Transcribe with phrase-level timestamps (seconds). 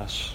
[0.00, 0.34] us.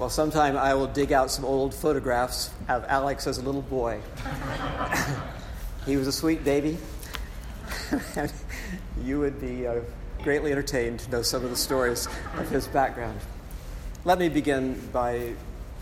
[0.00, 4.00] Well, sometime I will dig out some old photographs of Alex as a little boy.
[5.86, 6.76] he was a sweet baby.
[9.04, 9.76] you would be uh,
[10.24, 13.20] greatly entertained to know some of the stories of his background.
[14.04, 15.34] Let me begin by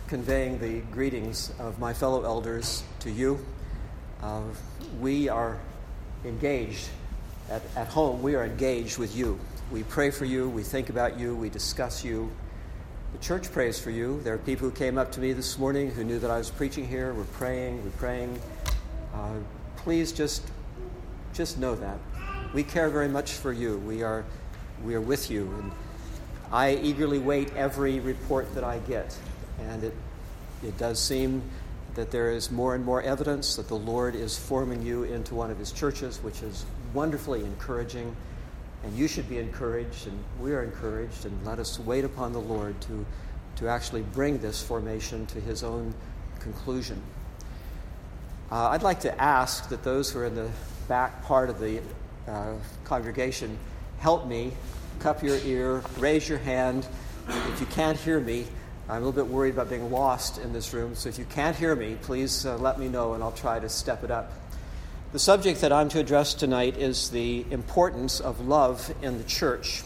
[0.06, 3.42] conveying the greetings of my fellow elders to you.
[4.22, 4.42] Uh,
[5.00, 5.58] we are
[6.26, 6.88] engaged
[7.48, 9.40] at, at home, we are engaged with you.
[9.72, 12.30] We pray for you, we think about you, we discuss you.
[13.12, 14.20] The church prays for you.
[14.22, 16.50] There are people who came up to me this morning who knew that I was
[16.50, 17.14] preaching here.
[17.14, 18.38] We're praying, we're praying.
[19.14, 19.36] Uh,
[19.76, 20.46] please just,
[21.32, 21.96] just know that.
[22.52, 23.78] We care very much for you.
[23.78, 24.24] We are,
[24.84, 25.50] we are with you.
[25.58, 25.72] And
[26.52, 29.16] I eagerly wait every report that I get.
[29.60, 29.94] And it,
[30.62, 31.42] it does seem
[31.94, 35.50] that there is more and more evidence that the Lord is forming you into one
[35.50, 38.14] of His churches, which is wonderfully encouraging.
[38.82, 42.40] And you should be encouraged, and we are encouraged, and let us wait upon the
[42.40, 43.04] Lord to,
[43.56, 45.92] to actually bring this formation to His own
[46.38, 47.02] conclusion.
[48.50, 50.50] Uh, I'd like to ask that those who are in the
[50.88, 51.80] back part of the
[52.26, 53.58] uh, congregation
[53.98, 54.52] help me,
[54.98, 56.86] cup your ear, raise your hand.
[57.28, 58.46] If you can't hear me,
[58.90, 61.54] I'm a little bit worried about being lost in this room, so if you can't
[61.54, 64.32] hear me, please uh, let me know and I'll try to step it up.
[65.12, 69.84] The subject that I'm to address tonight is the importance of love in the church.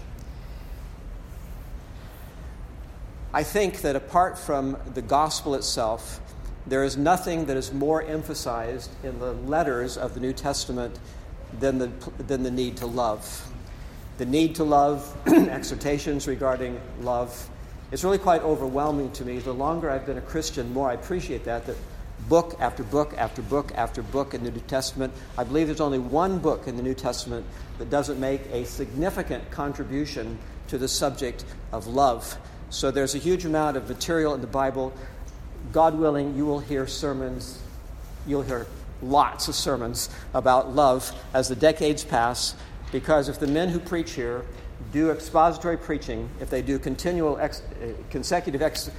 [3.34, 6.18] I think that apart from the gospel itself,
[6.66, 10.98] there is nothing that is more emphasized in the letters of the New Testament
[11.60, 13.52] than the, than the need to love.
[14.16, 17.50] The need to love, exhortations regarding love.
[17.94, 19.38] It's really quite overwhelming to me.
[19.38, 21.76] The longer I've been a Christian, the more I appreciate that, that
[22.28, 25.12] book after book after book after book in the New Testament.
[25.38, 27.46] I believe there's only one book in the New Testament
[27.78, 32.36] that doesn't make a significant contribution to the subject of love.
[32.68, 34.92] So there's a huge amount of material in the Bible.
[35.70, 37.62] God willing, you will hear sermons,
[38.26, 38.66] you'll hear
[39.02, 42.56] lots of sermons about love as the decades pass,
[42.90, 44.44] because if the men who preach here
[44.92, 48.90] do expository preaching, if they do continual ex, uh, consecutive ex,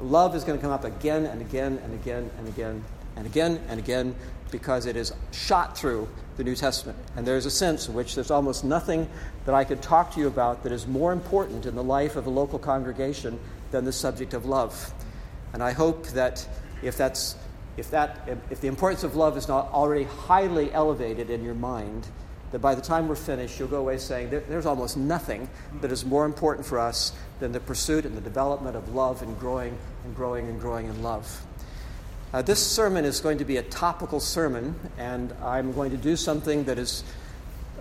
[0.00, 2.84] love is going to come up again and again and again and again
[3.16, 4.14] and again and again
[4.50, 6.98] because it is shot through the New Testament.
[7.16, 9.08] And there's a sense in which there's almost nothing
[9.44, 12.26] that I could talk to you about that is more important in the life of
[12.26, 13.38] a local congregation
[13.70, 14.92] than the subject of love.
[15.52, 16.46] And I hope that
[16.82, 17.36] if that's
[17.76, 22.06] if that if the importance of love is not already highly elevated in your mind,
[22.56, 25.46] that by the time we're finished, you'll go away saying there, there's almost nothing
[25.82, 29.38] that is more important for us than the pursuit and the development of love and
[29.38, 31.44] growing and growing and growing in love.
[32.32, 36.16] Uh, this sermon is going to be a topical sermon, and I'm going to do
[36.16, 37.04] something that is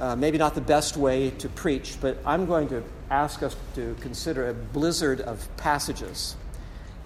[0.02, 3.96] uh, maybe not the best way to preach, but I'm going to ask us to
[4.02, 6.36] consider a blizzard of passages.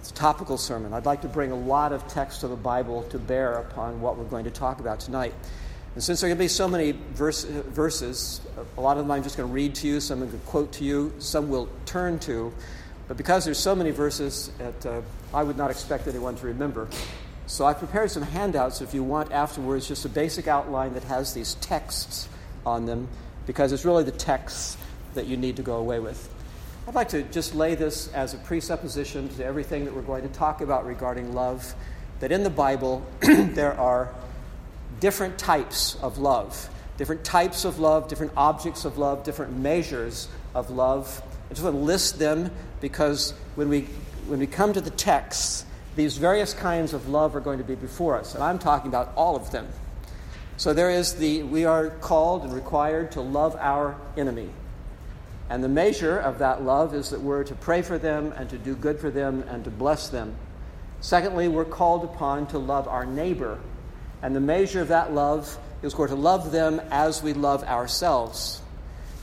[0.00, 0.92] It's a topical sermon.
[0.92, 4.18] I'd like to bring a lot of text of the Bible to bear upon what
[4.18, 5.34] we're going to talk about tonight.
[5.94, 8.40] And since there are going to be so many verse, verses,
[8.76, 10.46] a lot of them I'm just going to read to you, some I'm going to
[10.46, 12.52] quote to you, some will turn to.
[13.08, 15.00] But because there's so many verses, uh,
[15.34, 16.88] I would not expect anyone to remember.
[17.48, 21.34] So I prepared some handouts if you want afterwards, just a basic outline that has
[21.34, 22.28] these texts
[22.64, 23.08] on them,
[23.46, 24.76] because it's really the texts
[25.14, 26.32] that you need to go away with.
[26.86, 30.32] I'd like to just lay this as a presupposition to everything that we're going to
[30.32, 31.74] talk about regarding love
[32.20, 34.14] that in the Bible there are
[35.00, 40.70] different types of love, different types of love, different objects of love, different measures of
[40.70, 41.22] love.
[41.50, 42.50] I just want to list them
[42.80, 43.82] because when we,
[44.28, 45.64] when we come to the texts,
[45.96, 49.12] these various kinds of love are going to be before us, and I'm talking about
[49.16, 49.66] all of them.
[50.56, 54.50] So there is the, we are called and required to love our enemy.
[55.48, 58.58] And the measure of that love is that we're to pray for them and to
[58.58, 60.36] do good for them and to bless them.
[61.00, 63.58] Secondly, we're called upon to love our neighbor
[64.22, 68.60] and the measure of that love is we're to love them as we love ourselves.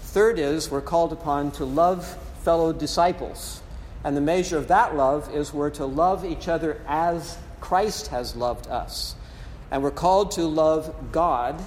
[0.01, 2.07] Third is we're called upon to love
[2.43, 3.61] fellow disciples.
[4.03, 8.35] And the measure of that love is we're to love each other as Christ has
[8.35, 9.15] loved us.
[9.69, 11.61] And we're called to love God.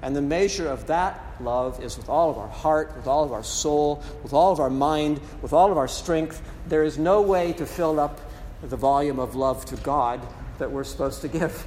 [0.00, 3.32] And the measure of that love is with all of our heart, with all of
[3.32, 6.42] our soul, with all of our mind, with all of our strength.
[6.66, 8.20] There is no way to fill up
[8.62, 10.20] the volume of love to God
[10.58, 11.64] that we're supposed to give.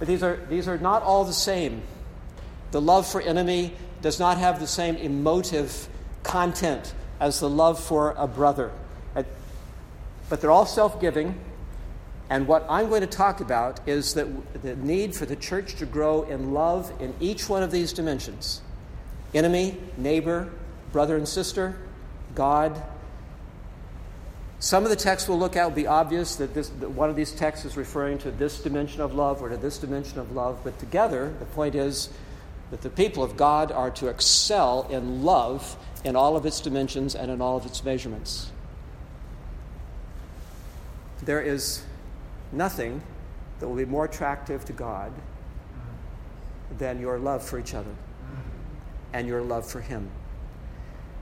[0.00, 1.82] But these are, these are not all the same.
[2.72, 5.88] The love for enemy does not have the same emotive
[6.24, 8.72] content as the love for a brother.
[10.30, 11.34] But they're all self giving,
[12.30, 15.86] And what I'm going to talk about is that the need for the church to
[15.86, 18.62] grow in love in each one of these dimensions
[19.34, 20.48] enemy, neighbor,
[20.92, 21.76] brother and sister,
[22.34, 22.80] God.
[24.60, 27.16] Some of the texts we'll look at will be obvious that, this, that one of
[27.16, 30.60] these texts is referring to this dimension of love or to this dimension of love,
[30.62, 32.10] but together, the point is
[32.70, 37.14] that the people of God are to excel in love in all of its dimensions
[37.14, 38.52] and in all of its measurements.
[41.22, 41.82] There is
[42.52, 43.00] nothing
[43.60, 45.10] that will be more attractive to God
[46.76, 47.94] than your love for each other
[49.14, 50.10] and your love for Him.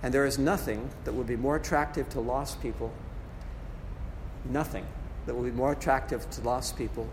[0.02, 2.92] And there is nothing that would be more attractive to lost people,
[4.48, 4.86] nothing
[5.26, 7.08] that will be more attractive to lost people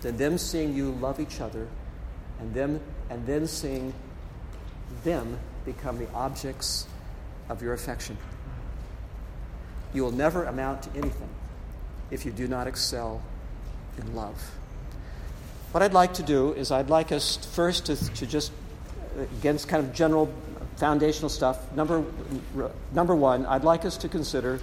[0.00, 1.68] than them seeing you love each other
[2.40, 2.80] and them
[3.10, 3.92] and then seeing
[5.02, 6.86] them become the objects
[7.48, 8.16] of your affection.
[9.92, 11.28] You will never amount to anything
[12.10, 13.22] if you do not excel
[13.98, 14.50] in love.
[15.72, 18.52] What I'd like to do is, I'd like us first to, to just,
[19.38, 20.32] against kind of general
[20.76, 22.04] foundational stuff, number,
[22.92, 24.60] number one, I'd like us to consider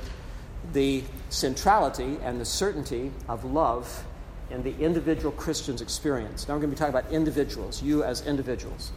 [0.73, 4.03] the centrality and the certainty of love
[4.49, 6.47] in the individual Christian's experience.
[6.47, 8.91] Now, we're going to be talking about individuals, you as individuals.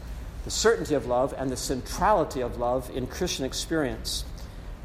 [0.44, 4.24] The certainty of love and the centrality of love in Christian experience.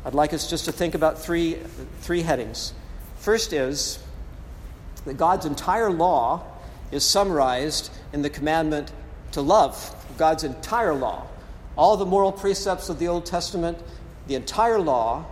[0.05, 1.55] I'd like us just to think about three,
[2.01, 2.73] three headings.
[3.17, 3.99] First is
[5.05, 6.43] that God's entire law
[6.91, 8.91] is summarized in the commandment
[9.33, 9.95] to love.
[10.17, 11.27] God's entire law.
[11.75, 13.77] All the moral precepts of the Old Testament,
[14.27, 15.25] the entire law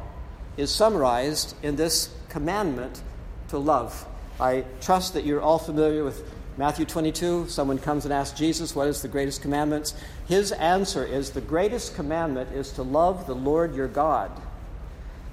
[0.57, 3.01] is summarized in this commandment
[3.49, 4.05] to love.
[4.39, 7.47] I trust that you're all familiar with Matthew 22.
[7.47, 9.93] Someone comes and asks Jesus, What is the greatest commandments?
[10.27, 14.31] His answer is The greatest commandment is to love the Lord your God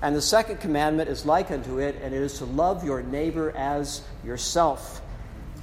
[0.05, 3.53] and the second commandment is like unto it, and it is to love your neighbor
[3.57, 5.01] as yourself.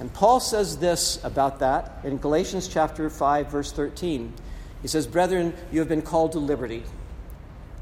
[0.00, 4.32] And Paul says this about that in Galatians chapter 5 verse 13.
[4.80, 6.82] He says, "Brethren, you have been called to liberty.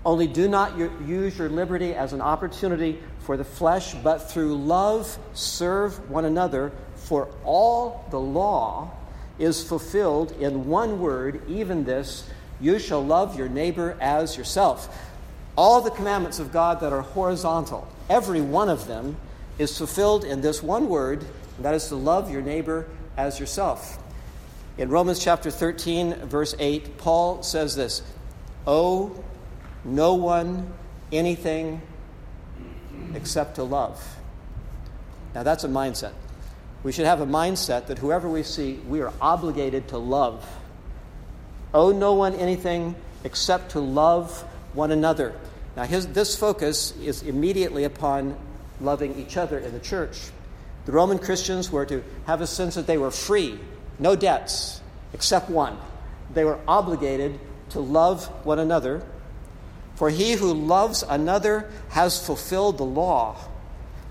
[0.05, 5.19] Only do not use your liberty as an opportunity for the flesh, but through love
[5.35, 8.91] serve one another, for all the law
[9.38, 12.29] is fulfilled in one word, even this,
[12.61, 14.88] you shall love your neighbor as yourself."
[15.56, 19.17] All the commandments of God that are horizontal, every one of them
[19.58, 21.25] is fulfilled in this one word,
[21.56, 22.87] and that is to love your neighbor
[23.17, 23.99] as yourself.
[24.79, 28.02] In Romans chapter 13, verse 8, Paul says this
[28.67, 29.23] Owe
[29.85, 30.73] no one
[31.12, 31.81] anything
[33.15, 34.03] except to love.
[35.35, 36.12] Now that's a mindset.
[36.82, 40.47] We should have a mindset that whoever we see, we are obligated to love.
[41.75, 44.43] Owe no one anything except to love
[44.73, 45.35] one another.
[45.77, 48.37] Now, his, this focus is immediately upon
[48.81, 50.19] loving each other in the church.
[50.87, 53.61] The Roman Christians were to have a sense that they were free,
[53.99, 54.81] no debts,
[55.12, 55.76] except one.
[56.33, 57.38] They were obligated
[57.71, 59.03] to love one another.
[60.00, 63.37] For he who loves another has fulfilled the law.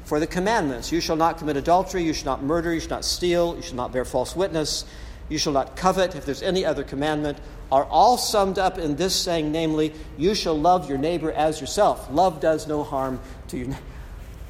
[0.04, 3.06] For the commandments you shall not commit adultery, you shall not murder, you shall not
[3.06, 4.86] steal, you shall not bear false witness,
[5.30, 7.40] you shall not covet, if there's any other commandment,
[7.72, 12.08] are all summed up in this saying, namely, you shall love your neighbor as yourself.
[12.12, 13.76] Love does no harm to you.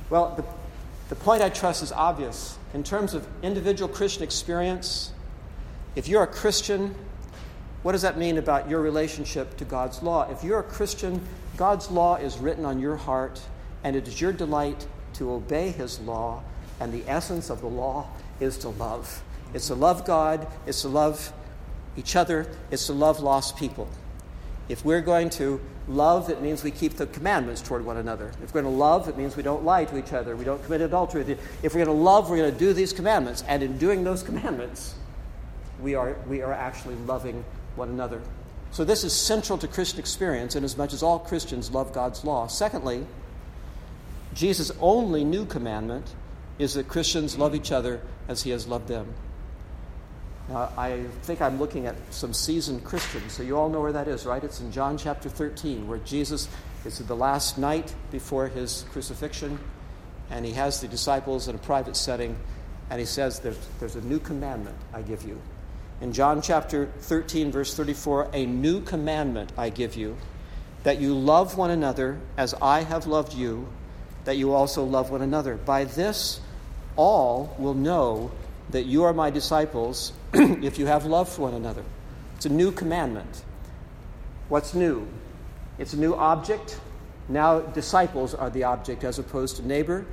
[0.10, 0.44] Well, the,
[1.08, 2.58] the point I trust is obvious.
[2.74, 5.14] In terms of individual Christian experience,
[5.96, 6.96] if you're a Christian,
[7.84, 10.30] what does that mean about your relationship to God's law?
[10.30, 11.22] If you're a Christian,
[11.56, 13.42] God's law is written on your heart,
[13.84, 16.44] and it is your delight to obey His law,
[16.80, 18.08] and the essence of the law
[18.40, 19.24] is to love.
[19.54, 21.32] It's to love God, it's to love
[21.98, 23.88] each other, it's to love lost people.
[24.68, 28.32] If we're going to love, it means we keep the commandments toward one another.
[28.44, 30.64] If we're going to love, it means we don't lie to each other, we don't
[30.64, 31.22] commit adultery.
[31.64, 33.44] If we're going to love, we're going to do these commandments.
[33.48, 34.96] And in doing those commandments,
[35.82, 37.44] we are, we are actually loving
[37.80, 38.22] one another.
[38.72, 42.24] So this is central to Christian experience, in as much as all Christians love God's
[42.24, 42.46] law.
[42.46, 43.08] Secondly,
[44.36, 46.14] Jesus' only new commandment
[46.60, 49.12] is that Christians love each other as he has loved them.
[50.52, 54.08] Uh, I think I'm looking at some seasoned Christians, so you all know where that
[54.08, 54.44] is, right?
[54.44, 56.48] It's in John chapter 13, where Jesus
[56.86, 59.60] is the last night before his crucifixion,
[60.30, 62.38] and he has the disciples in a private setting,
[62.90, 65.40] and he says, There's, there's a new commandment I give you.
[66.02, 70.16] In John chapter 13, verse 34, a new commandment I give you,
[70.84, 73.68] that you love one another as I have loved you,
[74.24, 75.56] that you also love one another.
[75.56, 76.40] By this,
[76.96, 78.32] all will know
[78.70, 81.84] that you are my disciples if you have love for one another.
[82.38, 83.44] It's a new commandment.
[84.48, 85.06] What's new?
[85.80, 86.80] It's a new object.
[87.28, 90.06] Now, disciples are the object as opposed to neighbor.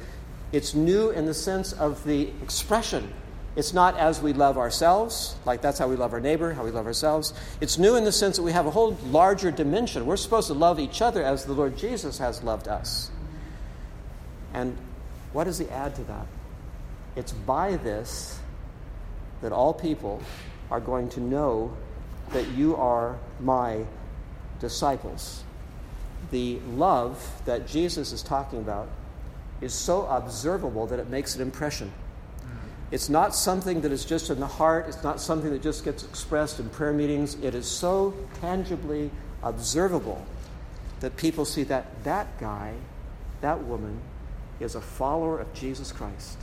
[0.50, 3.12] It's new in the sense of the expression.
[3.56, 6.70] It's not as we love ourselves, like that's how we love our neighbor, how we
[6.70, 7.32] love ourselves.
[7.62, 10.04] It's new in the sense that we have a whole larger dimension.
[10.04, 13.10] We're supposed to love each other as the Lord Jesus has loved us.
[14.52, 14.76] And
[15.32, 16.26] what does he add to that?
[17.16, 18.38] It's by this
[19.40, 20.20] that all people
[20.70, 21.74] are going to know
[22.32, 23.84] that you are my
[24.60, 25.44] disciples.
[26.30, 28.88] The love that Jesus is talking about
[29.62, 31.90] is so observable that it makes an impression.
[32.90, 36.04] It's not something that is just in the heart, it's not something that just gets
[36.04, 37.36] expressed in prayer meetings.
[37.42, 39.10] It is so tangibly
[39.42, 40.24] observable
[41.00, 42.74] that people see that that guy,
[43.40, 44.00] that woman,
[44.60, 46.38] is a follower of Jesus Christ.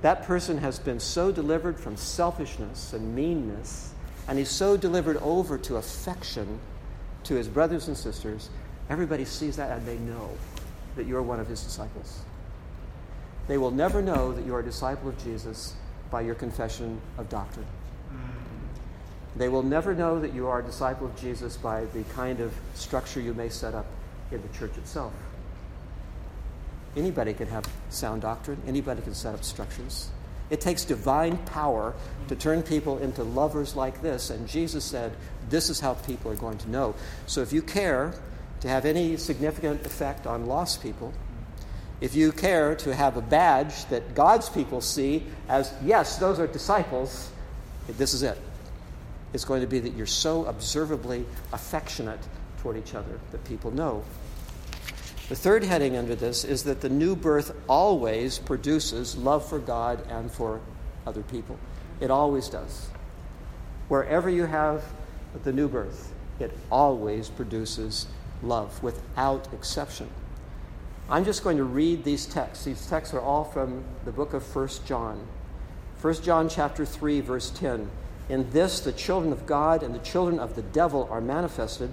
[0.00, 3.92] That person has been so delivered from selfishness and meanness,
[4.26, 6.58] and he's so delivered over to affection
[7.24, 8.48] to his brothers and sisters.
[8.88, 10.30] Everybody sees that and they know
[10.96, 12.20] that you're one of his disciples.
[13.48, 15.74] They will never know that you are a disciple of Jesus
[16.10, 17.66] by your confession of doctrine.
[18.12, 18.18] Mm.
[19.36, 22.52] They will never know that you are a disciple of Jesus by the kind of
[22.74, 23.86] structure you may set up
[24.30, 25.12] in the church itself.
[26.96, 30.10] Anybody can have sound doctrine, anybody can set up structures.
[30.50, 31.94] It takes divine power
[32.28, 35.12] to turn people into lovers like this, and Jesus said,
[35.50, 36.94] This is how people are going to know.
[37.26, 38.14] So if you care
[38.60, 41.12] to have any significant effect on lost people,
[42.00, 46.46] if you care to have a badge that God's people see as, yes, those are
[46.46, 47.30] disciples,
[47.88, 48.38] this is it.
[49.32, 52.20] It's going to be that you're so observably affectionate
[52.60, 54.04] toward each other that people know
[55.28, 60.02] the third heading under this is that the new birth always produces love for God
[60.08, 60.58] and for
[61.06, 61.58] other people.
[62.00, 62.88] It always does.
[63.88, 64.82] Wherever you have
[65.44, 68.06] the new birth, it always produces
[68.42, 70.08] love without exception.
[71.10, 72.66] I'm just going to read these texts.
[72.66, 75.26] These texts are all from the book of 1 John.
[76.02, 77.90] 1 John chapter 3 verse 10.
[78.28, 81.88] In this the children of God and the children of the devil are manifested.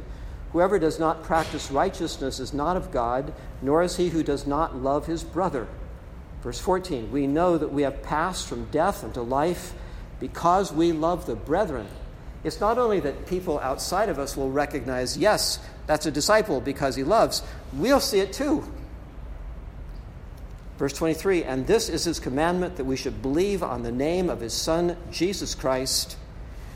[0.52, 4.76] Whoever does not practice righteousness is not of God, nor is he who does not
[4.76, 5.68] love his brother.
[6.42, 9.74] Verse 14 We know that we have passed from death into life
[10.20, 11.88] because we love the brethren.
[12.44, 15.58] It's not only that people outside of us will recognize, yes,
[15.88, 17.42] that's a disciple because he loves,
[17.72, 18.64] we'll see it too.
[20.78, 24.42] Verse 23 And this is his commandment that we should believe on the name of
[24.42, 26.18] his Son, Jesus Christ,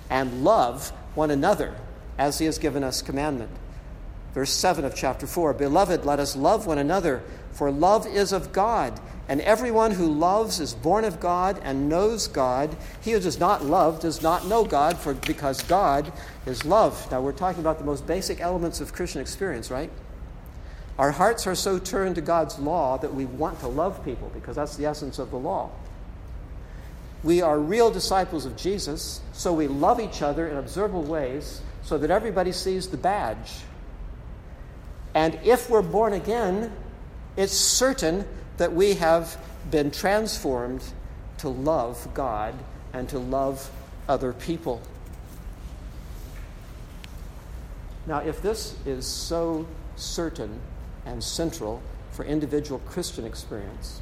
[0.09, 1.75] and love one another
[2.17, 3.51] as he has given us commandment.
[4.33, 8.53] Verse 7 of chapter 4 Beloved, let us love one another, for love is of
[8.53, 8.99] God.
[9.27, 12.75] And everyone who loves is born of God and knows God.
[13.01, 16.11] He who does not love does not know God, for because God
[16.47, 17.11] is love.
[17.11, 19.91] Now, we're talking about the most basic elements of Christian experience, right?
[20.99, 24.55] Our hearts are so turned to God's law that we want to love people, because
[24.55, 25.71] that's the essence of the law.
[27.23, 31.97] We are real disciples of Jesus, so we love each other in observable ways so
[31.97, 33.49] that everybody sees the badge
[35.13, 36.71] and if we're born again,
[37.35, 38.27] it's certain
[38.57, 39.37] that we have
[39.71, 40.83] been transformed
[41.39, 42.53] to love God
[42.93, 43.69] and to love
[44.07, 44.81] other people.
[48.05, 50.59] Now, if this is so certain
[51.09, 54.01] and central for individual Christian experience,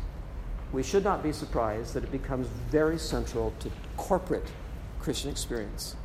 [0.72, 4.48] we should not be surprised that it becomes very central to corporate
[5.00, 5.96] Christian experience.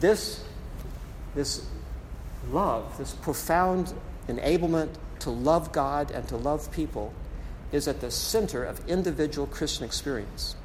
[0.00, 0.42] This,
[1.34, 1.66] this
[2.50, 3.92] love, this profound
[4.28, 4.88] enablement
[5.20, 7.12] to love God and to love people
[7.72, 10.56] is at the center of individual Christian experience.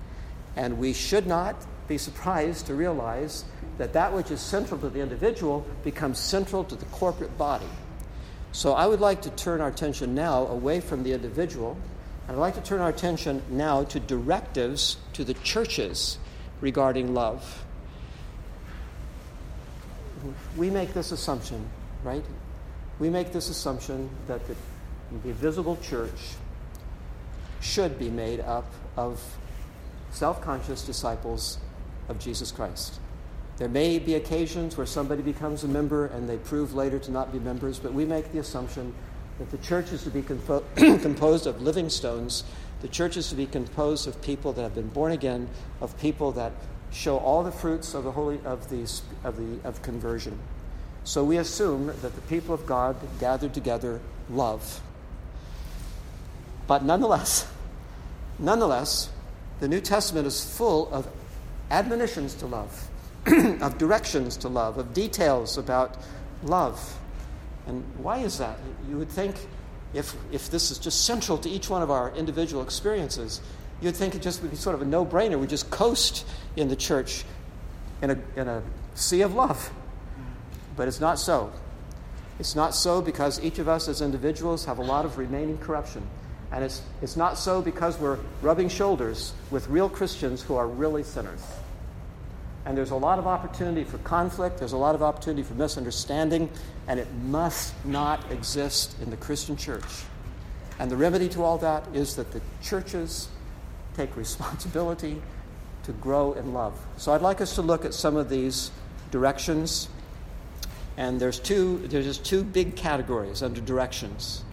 [0.55, 1.55] And we should not
[1.87, 3.43] be surprised to realize
[3.77, 7.65] that that which is central to the individual becomes central to the corporate body.
[8.51, 11.77] So I would like to turn our attention now away from the individual,
[12.27, 16.17] and I'd like to turn our attention now to directives to the churches
[16.61, 17.65] regarding love.
[20.57, 21.69] We make this assumption,
[22.03, 22.23] right?
[22.99, 24.55] we make this assumption that the,
[25.23, 26.35] visible church
[27.61, 29.19] should be made up of
[30.11, 31.57] self conscious disciples
[32.09, 32.99] of Jesus Christ.
[33.59, 37.33] There may be occasions where somebody becomes a member and they prove later to not
[37.33, 38.93] be members, but we make the assumption
[39.37, 42.45] that the church is to be compo- composed of living stones.
[42.81, 45.49] The church is to be composed of people that have been born again,
[45.81, 46.53] of people that
[46.91, 48.89] show all the fruits of the holy of the
[49.23, 50.39] of the of conversion.
[51.03, 53.99] So we assume that the people of God gathered together
[54.29, 54.81] love.
[56.65, 57.45] But nonetheless,
[58.37, 59.09] nonetheless,
[59.59, 61.07] the New Testament is full of
[61.71, 62.88] admonitions to love,
[63.61, 65.97] of directions to love, of details about
[66.43, 66.97] love.
[67.67, 68.57] And why is that?
[68.89, 69.35] You would think
[69.93, 73.41] if, if this is just central to each one of our individual experiences,
[73.81, 75.39] you'd think it just would be sort of a no brainer.
[75.39, 77.23] We just coast in the church
[78.01, 78.63] in a, in a
[78.95, 79.71] sea of love.
[80.75, 81.51] But it's not so.
[82.39, 86.07] It's not so because each of us as individuals have a lot of remaining corruption.
[86.51, 91.03] And it's, it's not so because we're rubbing shoulders with real Christians who are really
[91.03, 91.41] sinners.
[92.69, 96.51] And there's a lot of opportunity for conflict, there's a lot of opportunity for misunderstanding,
[96.87, 100.03] and it must not exist in the Christian church.
[100.77, 103.27] And the remedy to all that is that the churches
[103.97, 105.19] take responsibility
[105.85, 106.79] to grow in love.
[106.97, 108.69] So I'd like us to look at some of these
[109.09, 109.89] directions.
[110.95, 114.43] And there's two, there's just two big categories under directions.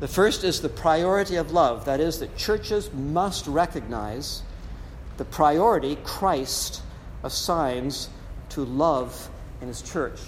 [0.00, 1.84] The first is the priority of love.
[1.84, 4.40] That is, that churches must recognize
[5.18, 6.80] the priority Christ
[7.22, 8.08] assigns
[8.50, 10.20] to love in his church.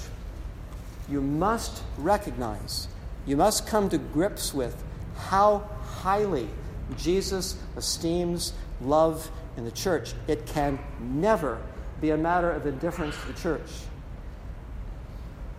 [1.08, 2.88] You must recognize,
[3.26, 4.82] you must come to grips with
[5.16, 6.48] how highly
[6.96, 10.12] Jesus esteems love in the church.
[10.28, 11.60] It can never
[12.00, 13.70] be a matter of indifference to the church.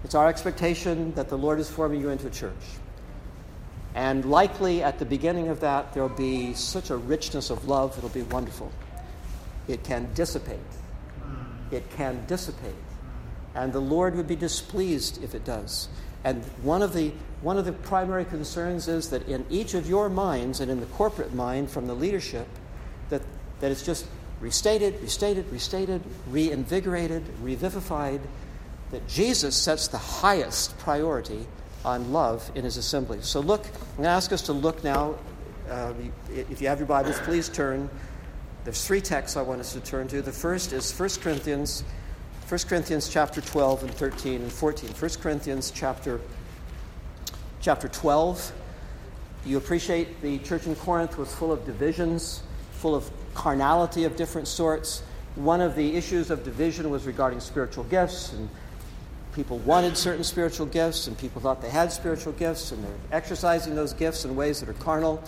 [0.04, 2.54] It's our expectation that the Lord is forming you into a church.
[3.96, 8.10] And likely at the beginning of that, there'll be such a richness of love, it'll
[8.10, 8.72] be wonderful.
[9.68, 10.60] It can dissipate.
[11.76, 12.76] It can dissipate.
[13.54, 15.88] And the Lord would be displeased if it does.
[16.24, 20.10] And one of the, one of the primary concerns is that in each of your
[20.10, 22.48] minds and in the corporate mind from the leadership,
[23.10, 23.22] that,
[23.60, 24.08] that it's just
[24.40, 28.22] restated, restated, restated, reinvigorated, revivified,
[28.92, 31.46] that Jesus sets the highest priority
[31.84, 33.20] on love in his assembly.
[33.22, 35.16] So look, I'm going to ask us to look now.
[35.70, 35.94] Uh,
[36.30, 37.90] if you have your Bibles, please turn.
[38.66, 40.24] There's three texts I want us to turn to.
[40.24, 41.84] The first is 1 Corinthians,
[42.50, 44.90] 1 Corinthians chapter 12 and 13 and 14.
[44.90, 46.20] 1 Corinthians chapter,
[47.62, 48.52] chapter 12.
[49.46, 52.42] You appreciate the church in Corinth was full of divisions,
[52.72, 55.04] full of carnality of different sorts.
[55.36, 58.50] One of the issues of division was regarding spiritual gifts and
[59.36, 63.76] people wanted certain spiritual gifts and people thought they had spiritual gifts and they're exercising
[63.76, 65.24] those gifts in ways that are carnal.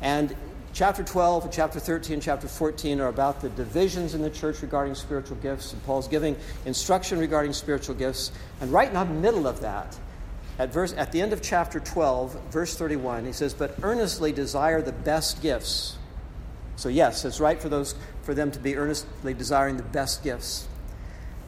[0.00, 0.34] And
[0.76, 4.60] chapter 12 and chapter 13 and chapter 14 are about the divisions in the church
[4.60, 5.72] regarding spiritual gifts.
[5.72, 6.36] And Paul's giving
[6.66, 8.30] instruction regarding spiritual gifts.
[8.60, 9.98] And right in the middle of that,
[10.58, 14.82] at, verse, at the end of chapter 12, verse 31, he says, But earnestly desire
[14.82, 15.96] the best gifts.
[16.76, 20.68] So, yes, it's right for, those, for them to be earnestly desiring the best gifts.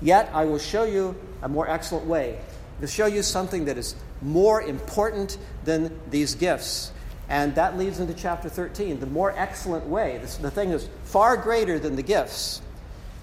[0.01, 2.41] Yet I will show you a more excellent way
[2.81, 6.93] to show you something that is more important than these gifts.
[7.29, 9.01] And that leads into chapter 13.
[9.01, 12.63] The more excellent way, this, the thing is far greater than the gifts,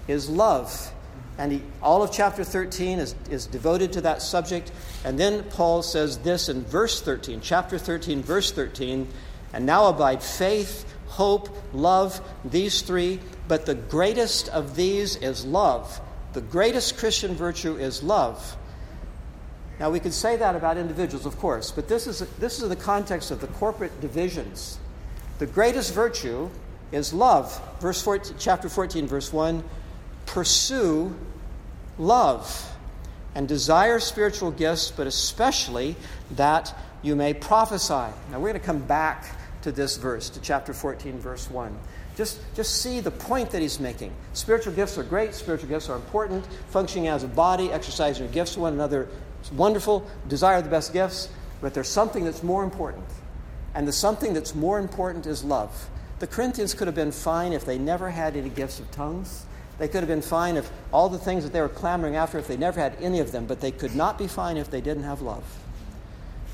[0.06, 0.92] is love.
[1.38, 4.70] And he, all of chapter 13 is, is devoted to that subject.
[5.04, 9.08] And then Paul says this in verse 13, chapter 13, verse 13
[9.52, 16.00] And now abide faith, hope, love, these three, but the greatest of these is love.
[16.32, 18.56] The greatest Christian virtue is love.
[19.78, 22.68] Now, we can say that about individuals, of course, but this is, this is in
[22.70, 24.78] the context of the corporate divisions.
[25.38, 26.48] The greatest virtue
[26.92, 27.60] is love.
[27.80, 29.62] Verse 14, chapter 14, verse 1
[30.24, 31.14] Pursue
[31.98, 32.72] love
[33.34, 35.94] and desire spiritual gifts, but especially
[36.32, 37.92] that you may prophesy.
[37.92, 39.26] Now, we're going to come back
[39.62, 41.76] to this verse, to chapter 14, verse 1.
[42.16, 44.10] Just, just see the point that he's making.
[44.32, 46.46] Spiritual gifts are great, spiritual gifts are important.
[46.70, 49.06] Functioning as a body, exercising your gifts to one another
[49.42, 50.06] is wonderful.
[50.28, 51.28] Desire the best gifts,
[51.60, 53.04] but there's something that's more important.
[53.74, 55.88] And the something that's more important is love.
[56.18, 59.44] The Corinthians could have been fine if they never had any gifts of tongues.
[59.78, 62.48] They could have been fine if all the things that they were clamoring after, if
[62.48, 65.02] they never had any of them, but they could not be fine if they didn't
[65.02, 65.44] have love.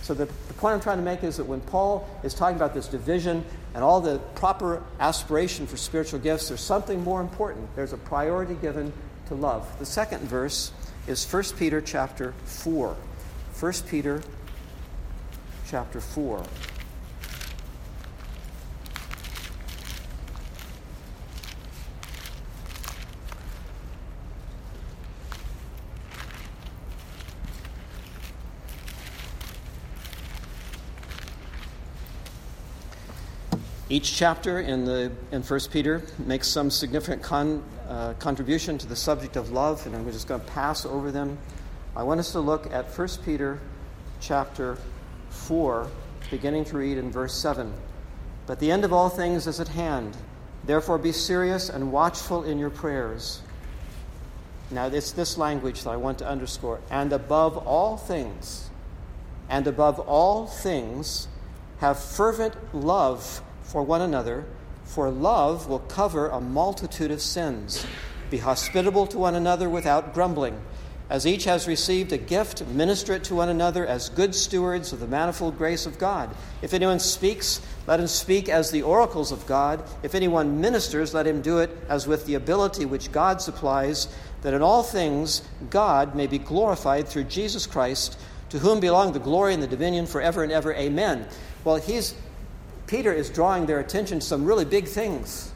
[0.02, 2.74] So the, the point I'm trying to make is that when Paul is talking about
[2.74, 7.74] this division and all the proper aspiration for spiritual gifts, there's something more important.
[7.76, 8.92] There's a priority given
[9.28, 9.78] to love.
[9.78, 10.72] The second verse
[11.06, 12.96] is 1 Peter chapter 4.
[13.58, 14.22] 1 Peter
[15.66, 16.44] chapter 4.
[33.92, 37.62] Each chapter in, the, in 1 Peter makes some significant con,
[37.92, 41.36] uh, contribution to the subject of love, and I'm just going to pass over them.
[41.94, 43.60] I want us to look at 1 Peter
[44.18, 44.78] chapter
[45.28, 45.90] 4,
[46.30, 47.70] beginning to read in verse 7.
[48.46, 50.16] But the end of all things is at hand.
[50.64, 53.42] Therefore, be serious and watchful in your prayers.
[54.70, 56.80] Now, it's this language that I want to underscore.
[56.90, 58.70] And above all things,
[59.50, 61.28] and above all things,
[61.80, 64.46] Have fervent love for one another,
[64.92, 67.86] for love will cover a multitude of sins.
[68.28, 70.60] Be hospitable to one another without grumbling.
[71.08, 75.00] As each has received a gift, minister it to one another as good stewards of
[75.00, 76.28] the manifold grace of God.
[76.60, 79.82] If anyone speaks, let him speak as the oracles of God.
[80.02, 84.08] If anyone ministers, let him do it as with the ability which God supplies,
[84.42, 88.18] that in all things God may be glorified through Jesus Christ,
[88.50, 90.74] to whom belong the glory and the dominion forever and ever.
[90.74, 91.26] Amen.
[91.64, 92.14] Well, he's,
[92.92, 95.50] Peter is drawing their attention to some really big things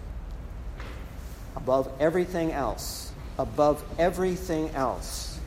[1.54, 3.12] above everything else.
[3.38, 5.38] Above everything else.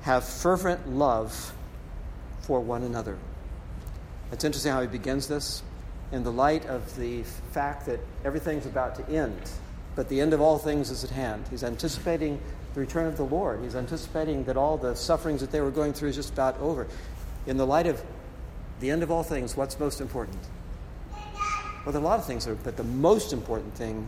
[0.00, 1.54] Have fervent love
[2.40, 3.16] for one another.
[4.32, 5.62] It's interesting how he begins this
[6.10, 9.40] in the light of the fact that everything's about to end,
[9.94, 11.44] but the end of all things is at hand.
[11.48, 12.40] He's anticipating
[12.74, 13.60] the return of the Lord.
[13.62, 16.86] He's anticipating that all the sufferings that they were going through is just about over.
[17.46, 18.02] In the light of
[18.80, 20.38] the end of all things, what's most important?
[21.84, 24.06] Well, there are a lot of things, but the most important thing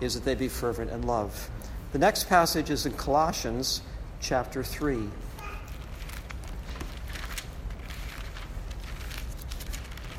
[0.00, 1.50] is that they be fervent in love.
[1.92, 3.82] The next passage is in Colossians
[4.20, 5.08] chapter 3.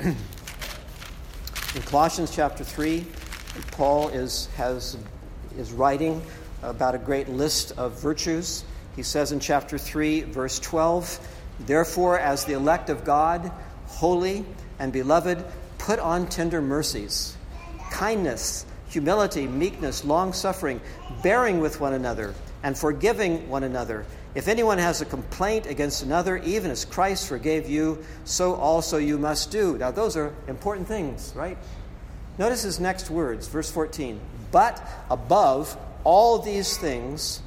[0.00, 3.06] in Colossians chapter 3,
[3.72, 4.98] Paul is, has,
[5.56, 6.22] is writing
[6.62, 8.64] about a great list of virtues.
[8.96, 11.18] He says in chapter 3, verse 12,
[11.60, 13.50] Therefore, as the elect of God,
[13.86, 14.44] holy
[14.78, 15.44] and beloved,
[15.78, 17.36] put on tender mercies,
[17.90, 20.80] kindness, humility, meekness, long suffering,
[21.22, 24.04] bearing with one another, and forgiving one another.
[24.34, 29.18] If anyone has a complaint against another, even as Christ forgave you, so also you
[29.18, 29.76] must do.
[29.76, 31.58] Now, those are important things, right?
[32.38, 34.20] Notice his next words, verse 14.
[34.50, 37.40] But above all these things,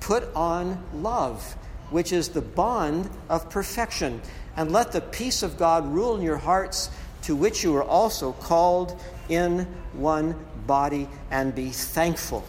[0.00, 1.56] put on love,
[1.90, 4.20] which is the bond of perfection.
[4.56, 6.90] And let the peace of God rule in your hearts,
[7.22, 12.44] to which you are also called in one body, and be thankful.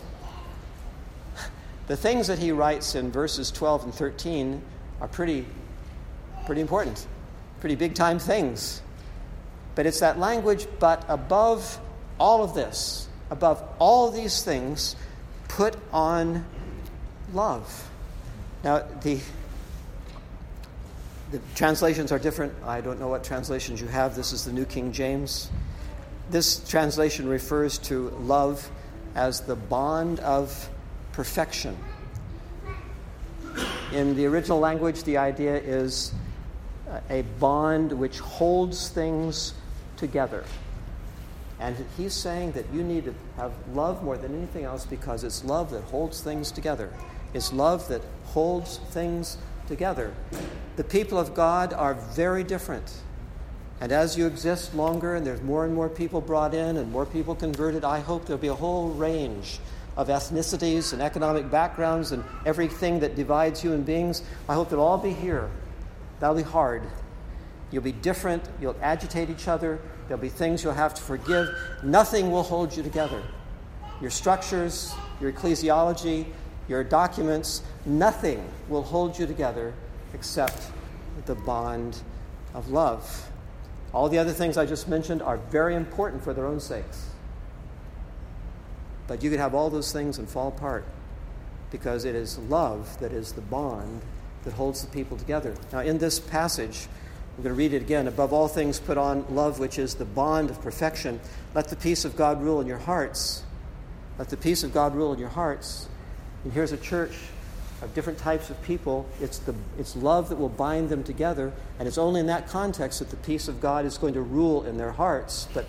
[1.87, 4.61] The things that he writes in verses 12 and 13
[4.99, 5.45] are pretty,
[6.45, 7.07] pretty important,
[7.59, 8.81] pretty big time things.
[9.75, 11.79] But it's that language, but above
[12.19, 14.95] all of this, above all these things,
[15.47, 16.45] put on
[17.33, 17.89] love.
[18.63, 19.19] Now, the,
[21.31, 22.53] the translations are different.
[22.63, 24.15] I don't know what translations you have.
[24.15, 25.49] This is the New King James.
[26.29, 28.69] This translation refers to love
[29.15, 30.69] as the bond of
[31.13, 31.77] perfection.
[33.93, 36.13] In the original language, the idea is
[37.09, 39.53] a bond which holds things
[39.95, 40.43] together.
[41.59, 45.43] And he's saying that you need to have love more than anything else because it's
[45.43, 46.91] love that holds things together.
[47.33, 50.13] It's love that holds things together.
[50.75, 52.93] The people of God are very different.
[53.79, 57.05] And as you exist longer and there's more and more people brought in and more
[57.05, 59.59] people converted, I hope there'll be a whole range
[59.95, 64.21] of ethnicities and economic backgrounds and everything that divides human beings.
[64.47, 65.49] I hope they'll all be here.
[66.19, 66.83] That'll be hard.
[67.71, 71.49] You'll be different, you'll agitate each other, There'll be things you'll have to forgive.
[71.83, 73.21] Nothing will hold you together.
[74.01, 76.25] Your structures, your ecclesiology,
[76.67, 79.73] your documents, nothing will hold you together
[80.13, 80.71] except
[81.25, 82.01] the bond
[82.53, 83.29] of love.
[83.93, 87.09] All the other things I just mentioned are very important for their own sakes.
[89.07, 90.85] But you could have all those things and fall apart
[91.71, 94.01] because it is love that is the bond
[94.43, 95.55] that holds the people together.
[95.71, 96.87] Now, in this passage,
[97.37, 98.07] I'm going to read it again.
[98.07, 101.19] Above all things, put on love, which is the bond of perfection.
[101.53, 103.43] Let the peace of God rule in your hearts.
[104.17, 105.87] Let the peace of God rule in your hearts.
[106.43, 107.15] And here's a church
[107.83, 109.07] of different types of people.
[109.21, 111.53] It's, the, it's love that will bind them together.
[111.77, 114.63] And it's only in that context that the peace of God is going to rule
[114.63, 115.65] in their hearts, but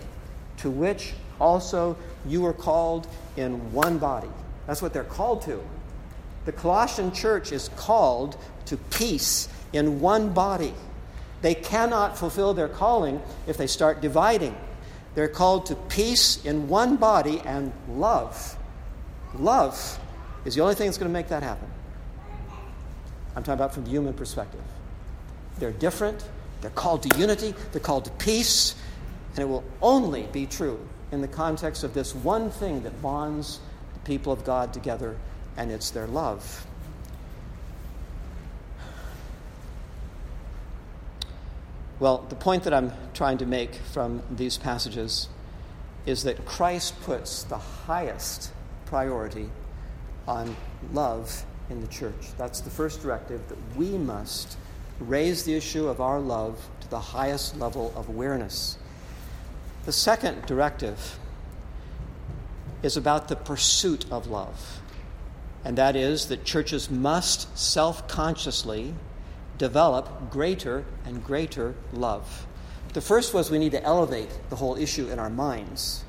[0.57, 4.29] to which also you are called in one body.
[4.65, 5.63] That's what they're called to.
[6.45, 10.73] The Colossian church is called to peace in one body.
[11.41, 14.55] They cannot fulfill their calling if they start dividing.
[15.15, 18.57] They're called to peace in one body and love.
[19.35, 19.99] Love
[20.45, 21.67] is the only thing that's going to make that happen.
[23.35, 24.61] I'm talking about from the human perspective.
[25.59, 26.27] They're different,
[26.61, 28.75] they're called to unity, they're called to peace,
[29.35, 30.79] and it will only be true
[31.11, 33.59] in the context of this one thing that bonds
[33.93, 35.15] the people of God together,
[35.57, 36.65] and it's their love.
[41.99, 45.27] Well, the point that I'm trying to make from these passages
[46.05, 48.53] is that Christ puts the highest
[48.85, 49.49] priority
[50.25, 50.55] on
[50.93, 52.31] love in the church.
[52.37, 54.57] That's the first directive that we must
[54.99, 58.77] raise the issue of our love to the highest level of awareness.
[59.85, 61.19] The second directive
[62.81, 64.81] is about the pursuit of love,
[65.65, 68.93] and that is that churches must self consciously
[69.59, 72.47] develop greater and greater love.
[72.93, 76.03] The first was we need to elevate the whole issue in our minds.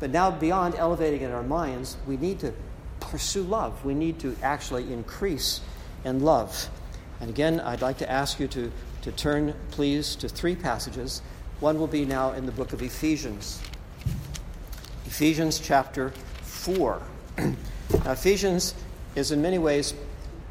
[0.00, 2.52] But now, beyond elevating it in our minds, we need to
[2.98, 3.84] pursue love.
[3.84, 5.60] We need to actually increase
[6.04, 6.68] in love.
[7.20, 11.22] And again, I'd like to ask you to, to turn, please, to three passages.
[11.60, 13.62] One will be now in the book of Ephesians.
[15.06, 16.10] Ephesians chapter
[16.42, 17.02] 4.
[17.38, 17.54] now,
[18.06, 18.74] Ephesians
[19.14, 19.94] is in many ways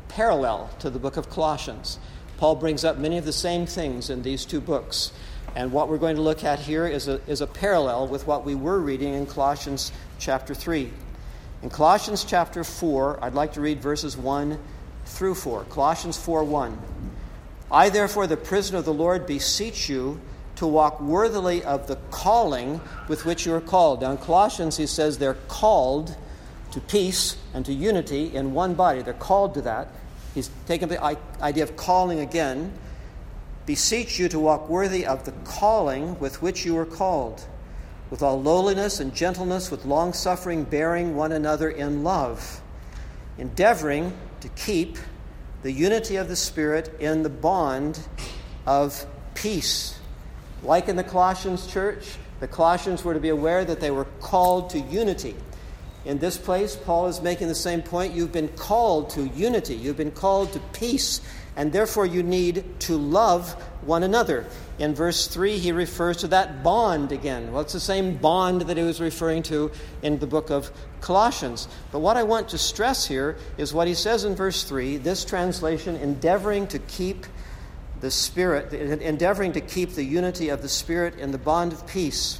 [0.08, 2.00] parallel to the book of Colossians.
[2.44, 5.14] Paul brings up many of the same things in these two books.
[5.56, 8.44] And what we're going to look at here is a, is a parallel with what
[8.44, 10.92] we were reading in Colossians chapter 3.
[11.62, 14.60] In Colossians chapter 4, I'd like to read verses 1
[15.06, 15.64] through 4.
[15.70, 16.78] Colossians 4 1.
[17.72, 20.20] I, therefore, the prisoner of the Lord, beseech you
[20.58, 24.02] to walk worthily of the calling with which you are called.
[24.02, 26.14] Now, in Colossians, he says they're called
[26.72, 29.02] to peace and to unity in one body.
[29.02, 29.88] They're called to that.
[30.34, 31.02] He's taken the
[31.42, 32.74] idea of calling again.
[33.66, 37.46] Beseech you to walk worthy of the calling with which you were called
[38.14, 42.62] with all lowliness and gentleness, with long suffering, bearing one another in love,
[43.40, 45.00] endeavoring to keep
[45.64, 48.00] the unity of the Spirit in the bond
[48.68, 50.00] of peace.
[50.62, 54.70] Like in the Colossians church, the Colossians were to be aware that they were called
[54.70, 55.36] to unity.
[56.06, 58.14] In this place, Paul is making the same point.
[58.14, 61.22] You've been called to unity, you've been called to peace
[61.56, 64.46] and therefore you need to love one another.
[64.80, 67.52] In verse 3, he refers to that bond again.
[67.52, 71.68] Well, it's the same bond that he was referring to in the book of Colossians.
[71.92, 75.24] But what I want to stress here is what he says in verse 3 this
[75.26, 77.26] translation, endeavoring to keep
[78.02, 82.40] the Spirit, endeavoring to keep the unity of the Spirit in the bond of peace.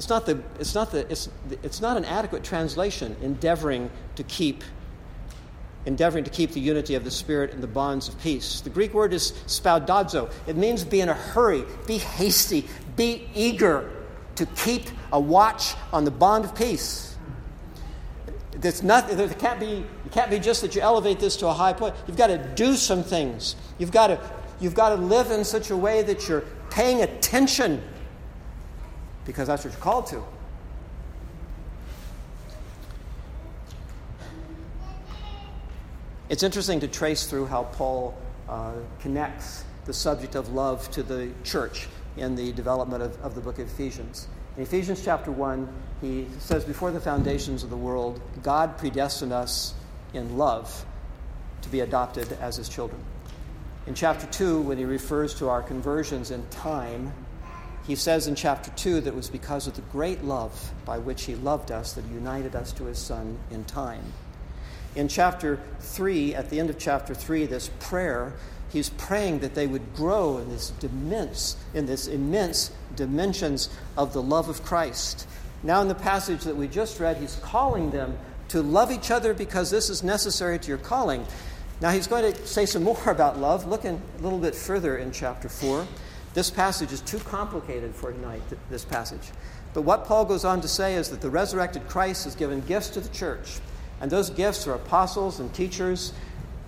[0.00, 1.28] It's not, the, it's, not the, it's,
[1.62, 4.64] it's not an adequate translation, endeavoring to keep
[5.84, 8.62] endeavoring to keep the unity of the Spirit and the bonds of peace.
[8.62, 10.32] The Greek word is spoudazo.
[10.46, 13.92] It means be in a hurry, be hasty, be eager
[14.36, 17.14] to keep a watch on the bond of peace.
[18.62, 21.52] It's not, it can't be, it can't be just that you elevate this to a
[21.52, 21.94] high point.
[22.06, 23.54] You've got to do some things.
[23.76, 24.18] You've got to,
[24.60, 27.82] you've got to live in such a way that you're paying attention
[29.24, 30.22] because that's what you're called to.
[36.28, 38.16] It's interesting to trace through how Paul
[38.48, 43.40] uh, connects the subject of love to the church in the development of, of the
[43.40, 44.28] book of Ephesians.
[44.56, 45.68] In Ephesians chapter 1,
[46.00, 49.74] he says, Before the foundations of the world, God predestined us
[50.14, 50.84] in love
[51.62, 53.02] to be adopted as his children.
[53.86, 57.12] In chapter 2, when he refers to our conversions in time,
[57.90, 61.24] he says in chapter 2 that it was because of the great love by which
[61.24, 64.04] he loved us that he united us to his Son in time.
[64.94, 68.34] In chapter 3, at the end of chapter 3, this prayer,
[68.72, 74.22] he's praying that they would grow in this immense, in this immense dimensions of the
[74.22, 75.26] love of Christ.
[75.64, 78.16] Now, in the passage that we just read, he's calling them
[78.50, 81.26] to love each other because this is necessary to your calling.
[81.80, 83.66] Now, he's going to say some more about love.
[83.66, 85.88] Look in, a little bit further in chapter 4.
[86.32, 89.30] This passage is too complicated for tonight, this passage.
[89.74, 92.90] But what Paul goes on to say is that the resurrected Christ has given gifts
[92.90, 93.58] to the church.
[94.00, 96.12] And those gifts are apostles and teachers,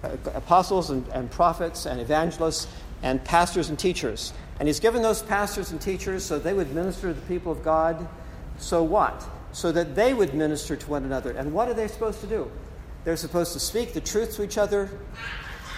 [0.04, 2.66] uh, apostles and, and prophets and evangelists
[3.02, 4.32] and pastors and teachers.
[4.58, 7.64] And he's given those pastors and teachers so they would minister to the people of
[7.64, 8.06] God.
[8.58, 9.24] So what?
[9.52, 11.32] So that they would minister to one another.
[11.32, 12.50] And what are they supposed to do?
[13.04, 14.90] They're supposed to speak the truth to each other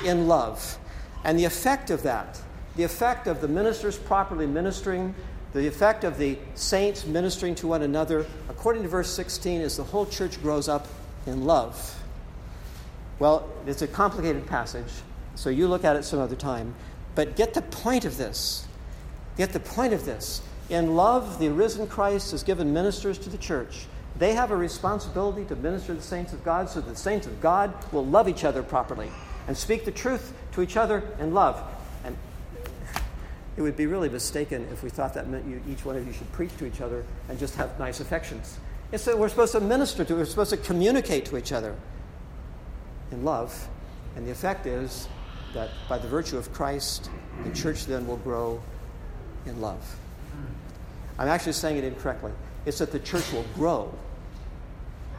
[0.05, 0.79] in love.
[1.25, 2.41] And the effect of that,
[2.77, 5.15] the effect of the ministers properly ministering,
[5.53, 9.85] the effect of the saints ministering to one another, according to verse 16, is the
[9.85, 10.89] whole church grows up
[11.27, 12.03] in love?
[13.19, 14.91] Well, it's a complicated passage,
[15.37, 16.75] so you look at it some other time.
[17.15, 18.67] But get the point of this.
[19.37, 20.43] Get the point of this.
[20.69, 23.87] In love, the risen Christ has given ministers to the church.
[24.19, 27.41] They have a responsibility to minister to the saints of God so the saints of
[27.41, 29.11] God will love each other properly
[29.47, 31.63] and speak the truth to each other in love.
[33.57, 36.13] It would be really mistaken if we thought that meant you, each one of you
[36.13, 38.59] should preach to each other and just have nice affections.
[38.91, 41.77] It's that we're supposed to minister to, we're supposed to communicate to each other
[43.13, 43.69] in love.
[44.17, 45.09] And the effect is
[45.55, 47.11] that by the virtue of Christ,
[47.45, 48.61] the church then will grow
[49.47, 49.97] in love.
[51.19, 52.33] I'm actually saying it incorrectly.
[52.67, 53.95] It's that the church will grow,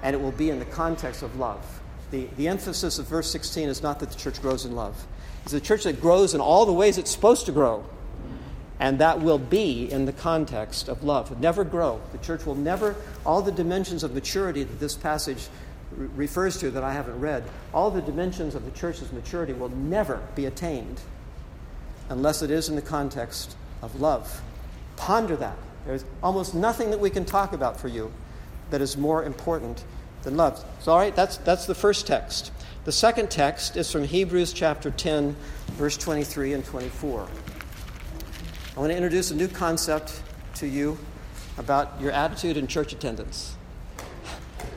[0.04, 1.63] and it will be in the context of love.
[2.12, 5.06] the, the emphasis of verse 16 is not that the church grows in love.
[5.43, 7.84] It's a church that grows in all the ways it's supposed to grow.
[8.80, 11.32] And that will be in the context of love.
[11.32, 12.02] It'll never grow.
[12.12, 15.48] The church will never, all the dimensions of maturity that this passage
[15.96, 19.70] re- refers to that I haven't read, all the dimensions of the church's maturity will
[19.70, 21.00] never be attained
[22.10, 24.42] unless it is in the context of love.
[24.98, 25.58] Ponder that.
[25.86, 28.12] There's almost nothing that we can talk about for you
[28.72, 29.84] that is more important
[30.24, 30.64] than love.
[30.82, 32.52] So, all right, that's, that's the first text.
[32.86, 35.36] The second text is from Hebrews chapter 10,
[35.74, 37.28] verse 23 and 24.
[38.76, 40.22] I want to introduce a new concept
[40.56, 40.98] to you
[41.58, 43.56] about your attitude in church attendance.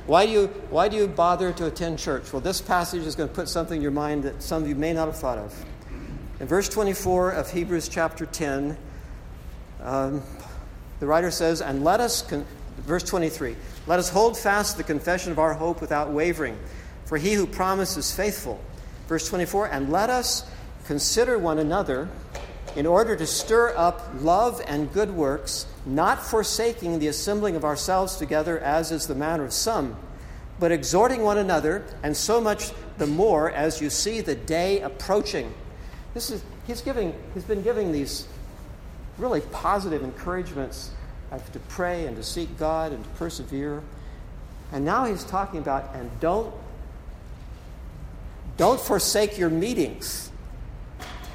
[0.06, 2.32] Why do, you, why do you bother to attend church?
[2.32, 4.76] Well, this passage is going to put something in your mind that some of you
[4.76, 5.64] may not have thought of.
[6.38, 8.78] In verse 24 of Hebrews chapter 10,
[9.82, 10.22] um,
[11.00, 13.56] the writer says, And let us, con- verse 23,
[13.88, 16.56] let us hold fast the confession of our hope without wavering,
[17.04, 18.60] for he who promises faithful.
[19.08, 20.48] Verse 24, And let us
[20.86, 22.08] consider one another
[22.76, 28.16] in order to stir up love and good works, not forsaking the assembling of ourselves
[28.16, 29.96] together as is the manner of some,
[30.58, 35.52] but exhorting one another, and so much the more as you see the day approaching.
[36.14, 38.26] This is, he's, giving, he's been giving these
[39.18, 40.90] really positive encouragements
[41.30, 43.82] uh, to pray and to seek God and to persevere.
[44.72, 46.52] And now he's talking about, and don't,
[48.56, 50.27] don't forsake your meetings.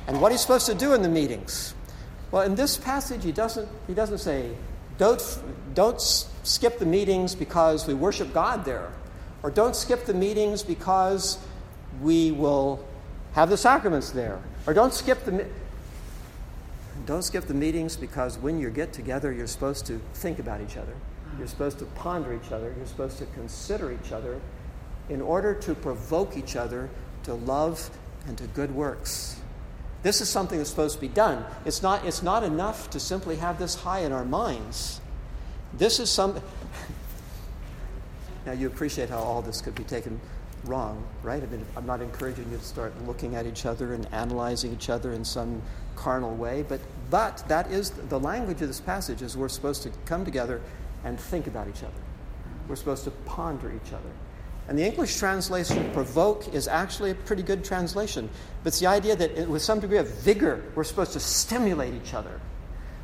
[0.07, 1.73] And what he's supposed to do in the meetings?
[2.31, 4.51] Well, in this passage, he doesn't, he doesn't say,
[4.97, 5.21] don't,
[5.73, 8.91] don't skip the meetings because we worship God there,
[9.41, 11.37] or don't skip the meetings because
[12.01, 12.85] we will
[13.33, 15.45] have the sacraments there, or don't skip the
[17.05, 20.77] don't skip the meetings because when you get together, you're supposed to think about each
[20.77, 20.93] other.
[21.37, 22.73] You're supposed to ponder each other.
[22.77, 24.39] You're supposed to consider each other
[25.09, 26.89] in order to provoke each other
[27.23, 27.89] to love
[28.27, 29.41] and to good works.
[30.03, 31.45] This is something that's supposed to be done.
[31.65, 34.99] It's not, it's not enough to simply have this high in our minds.
[35.73, 36.39] This is some.
[38.45, 40.19] now, you appreciate how all this could be taken
[40.65, 41.41] wrong, right?
[41.41, 44.89] I mean, I'm not encouraging you to start looking at each other and analyzing each
[44.89, 45.61] other in some
[45.95, 49.91] carnal way, but, but that is the language of this passage is we're supposed to
[50.05, 50.61] come together
[51.03, 51.93] and think about each other.
[52.67, 54.09] We're supposed to ponder each other.
[54.67, 58.29] And the English translation, provoke, is actually a pretty good translation.
[58.63, 61.93] But it's the idea that it, with some degree of vigor, we're supposed to stimulate
[61.93, 62.39] each other.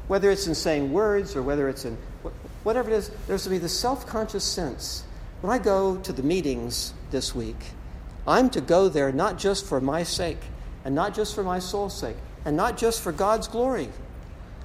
[0.08, 1.98] Whether it's in saying words or whether it's in
[2.64, 5.04] whatever it is, there's to be the self conscious sense.
[5.42, 7.58] When I go to the meetings this week,
[8.28, 10.40] I'm to go there not just for my sake
[10.86, 13.90] and not just for my soul's sake and not just for God's glory.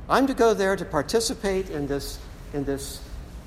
[0.09, 2.19] I'm to go there to participate in this,
[2.53, 3.01] in this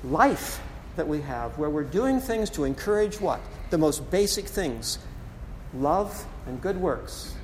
[0.04, 0.60] life
[0.98, 3.40] that we have where we're doing things to encourage what?
[3.70, 4.98] The most basic things
[5.74, 7.34] love and good works.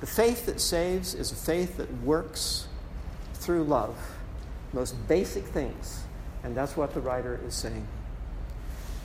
[0.00, 2.66] The faith that saves is a faith that works
[3.34, 3.96] through love.
[4.72, 6.02] Most basic things.
[6.44, 7.86] And that's what the writer is saying.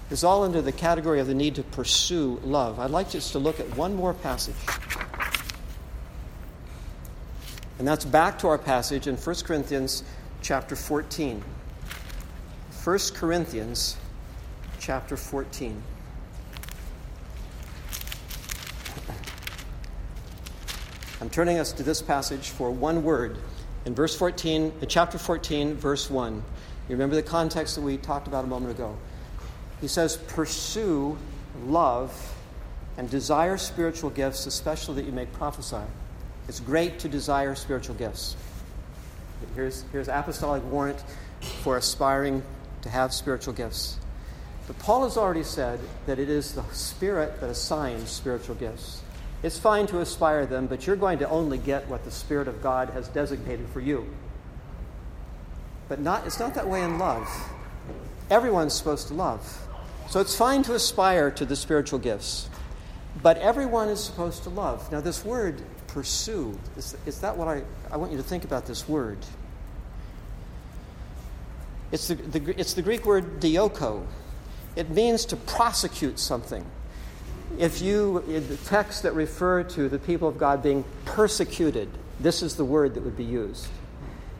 [0.09, 2.79] It's all under the category of the need to pursue love.
[2.79, 4.55] I'd like just to look at one more passage.
[7.77, 10.03] And that's back to our passage in 1 Corinthians
[10.41, 11.43] chapter 14.
[12.87, 13.97] 1 Corinthians
[14.79, 15.83] chapter 14.
[21.19, 23.39] I'm turning us to this passage for one word.
[23.83, 26.35] In verse 14, in chapter 14, verse 1.
[26.35, 26.41] You
[26.87, 28.95] remember the context that we talked about a moment ago.
[29.81, 31.17] He says, Pursue
[31.65, 32.37] love
[32.95, 35.83] and desire spiritual gifts, especially that you may prophesy.
[36.47, 38.37] It's great to desire spiritual gifts.
[39.55, 41.03] Here's, here's apostolic warrant
[41.41, 42.43] for aspiring
[42.81, 43.97] to have spiritual gifts.
[44.67, 49.01] But Paul has already said that it is the Spirit that assigns spiritual gifts.
[49.43, 52.61] It's fine to aspire them, but you're going to only get what the Spirit of
[52.61, 54.07] God has designated for you.
[55.87, 57.29] But not, it's not that way in love.
[58.29, 59.67] Everyone's supposed to love.
[60.09, 62.49] So it's fine to aspire to the spiritual gifts,
[63.21, 64.91] but everyone is supposed to love.
[64.91, 66.57] Now, this word pursue.
[66.75, 69.17] Is, is that what I, I want you to think about this word?
[71.91, 74.05] It's the, the, it's the Greek word dioko.
[74.75, 76.65] It means to prosecute something.
[77.57, 82.55] If you, the texts that refer to the people of God being persecuted, this is
[82.55, 83.67] the word that would be used.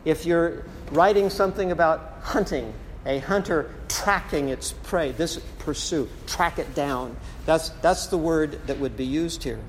[0.04, 2.72] If you're writing something about hunting,
[3.06, 7.16] a hunter tracking its prey, this pursue, track it down.
[7.46, 9.60] That's, that's the word that would be used here.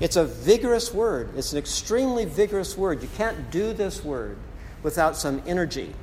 [0.00, 1.30] It's a vigorous word.
[1.36, 3.02] It's an extremely vigorous word.
[3.02, 4.36] You can't do this word
[4.82, 5.94] without some energy.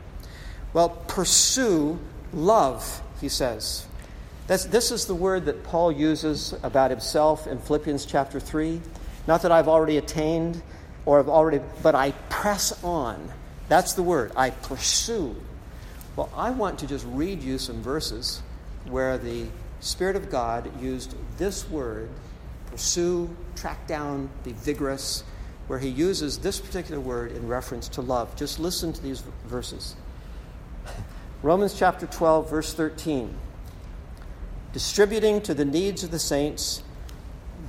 [0.76, 1.98] Well, pursue
[2.34, 3.86] love, he says.
[4.48, 8.82] This is the word that Paul uses about himself in Philippians chapter 3.
[9.26, 10.62] Not that I've already attained
[11.06, 13.32] or have already, but I press on.
[13.70, 14.34] That's the word.
[14.36, 15.38] I pursue.
[16.18, 18.42] Well, I want to just read you some verses
[18.90, 19.46] where the
[19.80, 22.10] Spirit of God used this word
[22.70, 25.24] pursue, track down, be vigorous,
[25.68, 28.36] where he uses this particular word in reference to love.
[28.36, 29.96] Just listen to these verses.
[31.42, 33.34] Romans chapter 12, verse 13.
[34.74, 36.84] Distributing to the needs of the saints,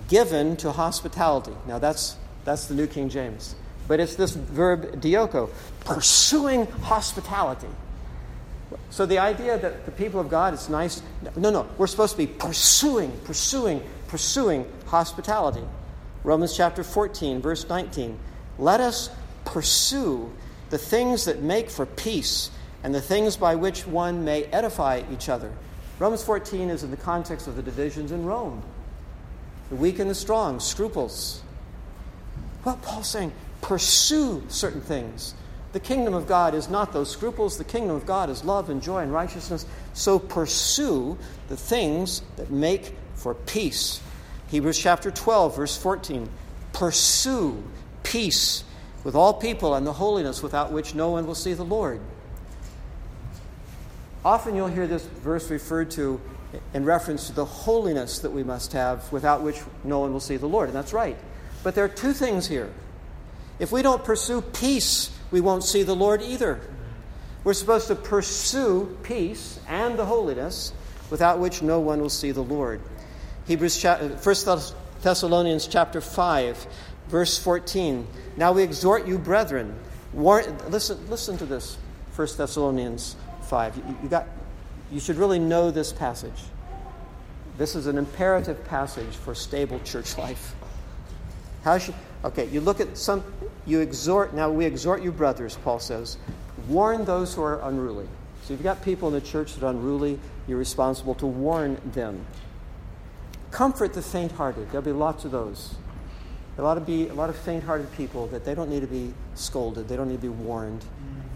[0.08, 1.52] given to hospitality.
[1.66, 3.54] Now that's, that's the New King James.
[3.88, 5.50] But it's this verb dioko,
[5.80, 7.68] pursuing hospitality.
[8.90, 11.02] So the idea that the people of God, it's nice.
[11.36, 15.62] No, no, we're supposed to be pursuing, pursuing, pursuing hospitality.
[16.24, 18.18] Romans chapter 14, verse 19.
[18.58, 19.10] Let us
[19.44, 20.32] pursue
[20.70, 22.50] the things that make for peace
[22.86, 25.50] and the things by which one may edify each other.
[25.98, 28.62] Romans 14 is in the context of the divisions in Rome
[29.70, 31.42] the weak and the strong, scruples.
[32.64, 35.34] Well, Paul's saying, pursue certain things.
[35.72, 37.58] The kingdom of God is not those scruples.
[37.58, 39.66] The kingdom of God is love and joy and righteousness.
[39.92, 41.18] So pursue
[41.48, 44.00] the things that make for peace.
[44.46, 46.28] Hebrews chapter 12, verse 14.
[46.72, 47.64] Pursue
[48.04, 48.62] peace
[49.02, 52.00] with all people and the holiness without which no one will see the Lord.
[54.26, 56.20] Often you'll hear this verse referred to
[56.74, 60.36] in reference to the holiness that we must have without which no one will see
[60.36, 60.68] the Lord.
[60.68, 61.16] And that's right.
[61.62, 62.72] But there are two things here.
[63.60, 66.60] If we don't pursue peace, we won't see the Lord either.
[67.44, 70.72] We're supposed to pursue peace and the holiness
[71.08, 72.80] without which no one will see the Lord.
[73.46, 74.60] Hebrews, 1 uh,
[75.02, 76.66] Thessalonians chapter 5,
[77.06, 78.04] verse 14.
[78.36, 79.78] Now we exhort you, brethren.
[80.12, 81.78] Listen, listen to this,
[82.16, 83.14] 1 Thessalonians
[83.46, 83.76] 5.
[83.76, 84.26] You, you, got,
[84.90, 86.42] you should really know this passage.
[87.58, 90.54] This is an imperative passage for stable church life.
[91.64, 91.94] How should,
[92.24, 93.24] okay, you look at some,
[93.66, 96.18] you exhort, now we exhort you, brothers, Paul says,
[96.68, 98.08] warn those who are unruly.
[98.42, 101.80] So if you've got people in the church that are unruly, you're responsible to warn
[101.92, 102.24] them.
[103.50, 104.70] Comfort the faint hearted.
[104.70, 105.74] There'll be lots of those.
[106.58, 109.88] Of be a lot of faint-hearted people that they don't need to be scolded.
[109.88, 110.84] They don't need to be warned.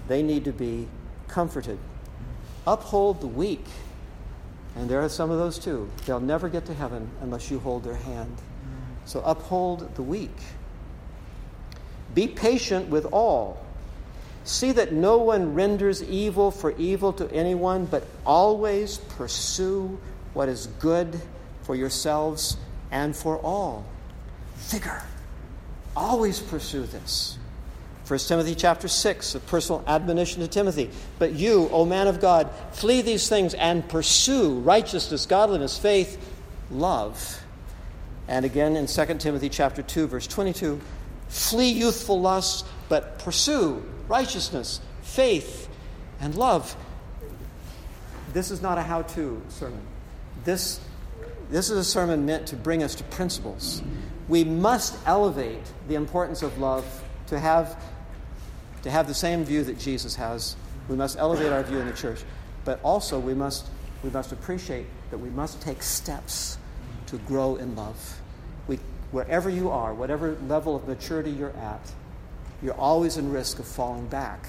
[0.09, 0.89] They need to be
[1.29, 1.79] comforted.
[2.67, 3.65] Uphold the weak.
[4.77, 5.91] And there are some of those too.
[6.07, 8.37] They'll never get to heaven unless you hold their hand.
[9.05, 10.37] So uphold the weak.
[12.15, 13.65] Be patient with all.
[14.45, 19.99] See that no one renders evil for evil to anyone, but always pursue
[20.33, 21.21] what is good
[21.63, 22.57] for yourselves
[22.91, 23.85] and for all.
[24.57, 25.03] Vigor.
[25.97, 27.39] Always pursue this.
[28.11, 30.91] 1 Timothy chapter 6, a personal admonition to Timothy.
[31.21, 36.19] But you, O man of God, flee these things and pursue righteousness, godliness, faith,
[36.73, 37.41] love.
[38.27, 40.81] And again in 2 Timothy chapter 2, verse 22,
[41.29, 45.69] flee youthful lusts, but pursue righteousness, faith,
[46.21, 46.75] and love.
[48.33, 49.83] This is not a how to sermon.
[50.45, 50.81] This
[51.49, 53.83] this is a sermon meant to bring us to principles.
[54.29, 56.85] We must elevate the importance of love
[57.31, 57.81] to have,
[58.83, 60.57] to have the same view that Jesus has.
[60.89, 62.23] We must elevate our view in the church.
[62.65, 63.67] But also, we must,
[64.03, 66.59] we must appreciate that we must take steps
[67.07, 68.21] to grow in love.
[68.67, 68.79] We,
[69.11, 71.81] wherever you are, whatever level of maturity you're at,
[72.63, 74.47] you're always in risk of falling back.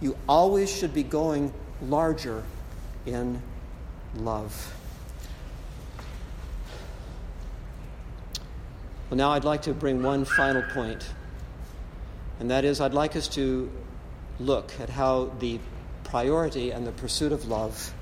[0.00, 1.52] You always should be going
[1.82, 2.42] larger
[3.04, 3.40] in
[4.16, 4.72] love.
[9.10, 11.06] Well, now I'd like to bring one final point,
[12.40, 13.70] and that is I'd like us to
[14.38, 15.58] look at how the
[16.04, 17.92] priority and the pursuit of love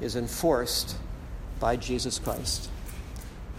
[0.00, 0.96] is enforced
[1.60, 2.70] by Jesus Christ.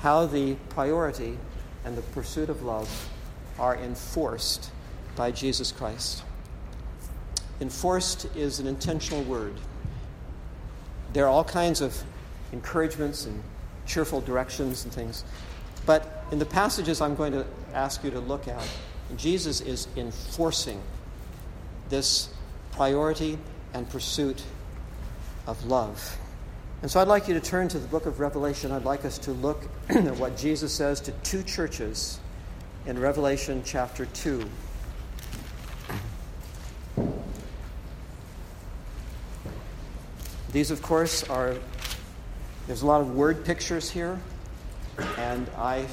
[0.02, 1.38] How the priority
[1.86, 3.10] and the pursuit of love
[3.58, 4.72] are enforced
[5.16, 6.24] by Jesus Christ.
[7.60, 9.54] Enforced is an intentional word.
[11.12, 12.02] There are all kinds of
[12.54, 13.44] encouragements and
[13.86, 15.26] cheerful directions and things.
[15.86, 18.66] But in the passages I'm going to ask you to look at,
[19.18, 20.82] Jesus is enforcing
[21.90, 22.30] this
[22.72, 23.38] priority
[23.74, 24.44] and pursuit
[25.48, 26.18] of love.
[26.82, 28.72] And so I'd like you to turn to the book of Revelation.
[28.72, 32.20] I'd like us to look at what Jesus says to two churches
[32.86, 34.46] in Revelation chapter 2.
[40.52, 41.56] These, of course, are,
[42.66, 44.20] there's a lot of word pictures here.
[45.18, 45.86] And I,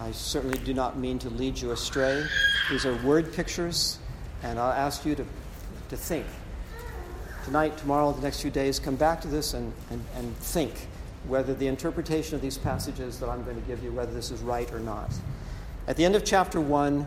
[0.00, 2.24] I certainly do not mean to lead you astray.
[2.70, 3.98] These are word pictures,
[4.42, 5.24] and I'll ask you to,
[5.90, 6.26] to think.
[7.44, 10.86] tonight, tomorrow, the next few days, come back to this and, and, and think
[11.28, 14.40] whether the interpretation of these passages that I'm going to give you, whether this is
[14.40, 15.12] right or not.
[15.86, 17.06] At the end of chapter 1,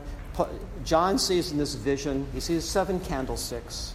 [0.83, 3.93] John sees in this vision, he sees seven candlesticks,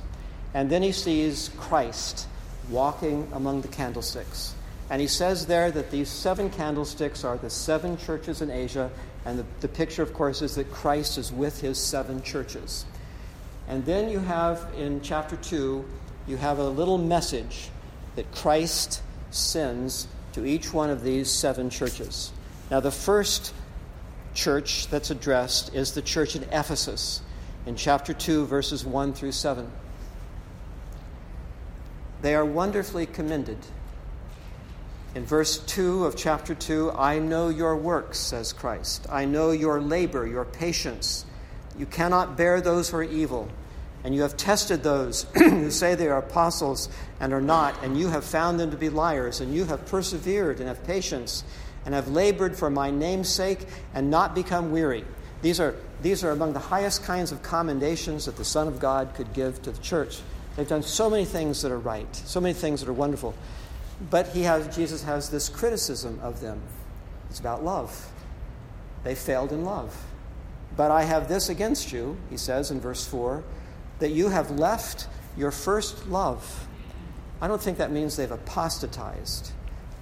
[0.54, 2.26] and then he sees Christ
[2.68, 4.54] walking among the candlesticks.
[4.90, 8.90] And he says there that these seven candlesticks are the seven churches in Asia,
[9.24, 12.84] and the, the picture, of course, is that Christ is with his seven churches.
[13.68, 15.84] And then you have in chapter 2,
[16.26, 17.70] you have a little message
[18.16, 22.32] that Christ sends to each one of these seven churches.
[22.68, 23.54] Now, the first
[24.34, 27.22] church that's addressed is the church in Ephesus
[27.64, 29.70] in chapter 2, verses 1 through 7.
[32.22, 33.58] They are wonderfully commended.
[35.12, 39.06] In verse 2 of chapter 2, I know your works, says Christ.
[39.10, 41.24] I know your labor, your patience.
[41.76, 43.48] You cannot bear those who are evil.
[44.04, 46.88] And you have tested those who say they are apostles
[47.18, 50.60] and are not, and you have found them to be liars, and you have persevered
[50.60, 51.42] and have patience
[51.84, 55.04] and have labored for my name's sake and not become weary.
[55.42, 59.14] These are, these are among the highest kinds of commendations that the Son of God
[59.14, 60.20] could give to the church.
[60.54, 63.34] They've done so many things that are right, so many things that are wonderful.
[64.08, 66.62] But he has, Jesus has this criticism of them.
[67.28, 68.10] It's about love.
[69.04, 69.94] They failed in love.
[70.76, 73.42] But I have this against you, he says in verse 4,
[73.98, 76.66] that you have left your first love.
[77.40, 79.52] I don't think that means they've apostatized.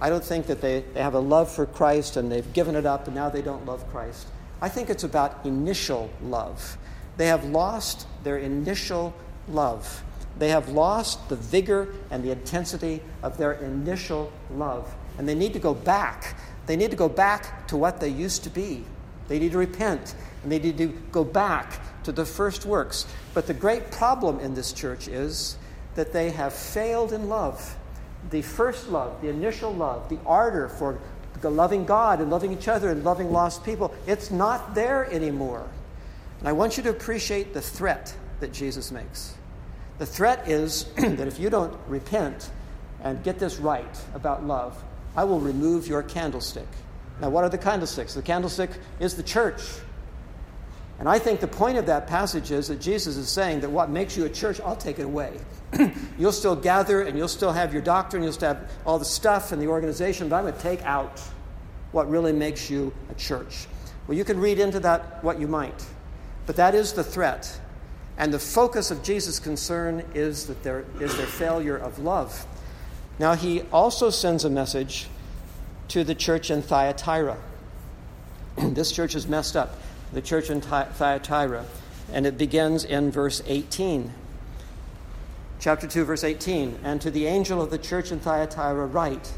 [0.01, 2.85] I don't think that they, they have a love for Christ and they've given it
[2.85, 4.27] up and now they don't love Christ.
[4.61, 6.77] I think it's about initial love.
[7.17, 9.13] They have lost their initial
[9.47, 10.03] love.
[10.39, 14.93] They have lost the vigor and the intensity of their initial love.
[15.17, 16.37] And they need to go back.
[16.65, 18.85] They need to go back to what they used to be.
[19.27, 23.05] They need to repent and they need to go back to the first works.
[23.33, 25.57] But the great problem in this church is
[25.95, 27.75] that they have failed in love
[28.31, 30.99] the first love, the initial love, the ardor for
[31.41, 35.65] loving God and loving each other and loving lost people, it's not there anymore.
[36.39, 39.35] And I want you to appreciate the threat that Jesus makes.
[39.99, 42.49] The threat is that if you don't repent
[43.03, 44.81] and get this right about love,
[45.15, 46.67] I will remove your candlestick.
[47.21, 48.13] Now, what are the candlesticks?
[48.13, 49.61] The candlestick is the church.
[50.99, 53.89] And I think the point of that passage is that Jesus is saying that what
[53.89, 55.37] makes you a church, I'll take it away.
[56.17, 59.51] you'll still gather and you'll still have your doctrine, you'll still have all the stuff
[59.51, 61.21] and the organization, but I'm going to take out
[61.91, 63.67] what really makes you a church.
[64.07, 65.85] Well, you can read into that what you might,
[66.45, 67.59] but that is the threat.
[68.19, 72.45] And the focus of Jesus' concern is that there is their failure of love.
[73.17, 75.07] Now, he also sends a message
[75.87, 77.37] to the church in Thyatira.
[78.57, 79.77] this church is messed up
[80.11, 81.65] the church in Thyatira.
[82.11, 84.11] And it begins in verse 18.
[85.59, 86.79] Chapter 2, verse 18.
[86.83, 89.31] And to the angel of the church in Thyatira, write,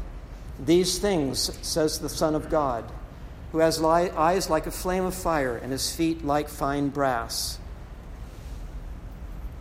[0.58, 2.90] These things says the Son of God,
[3.52, 7.58] who has eyes like a flame of fire and his feet like fine brass.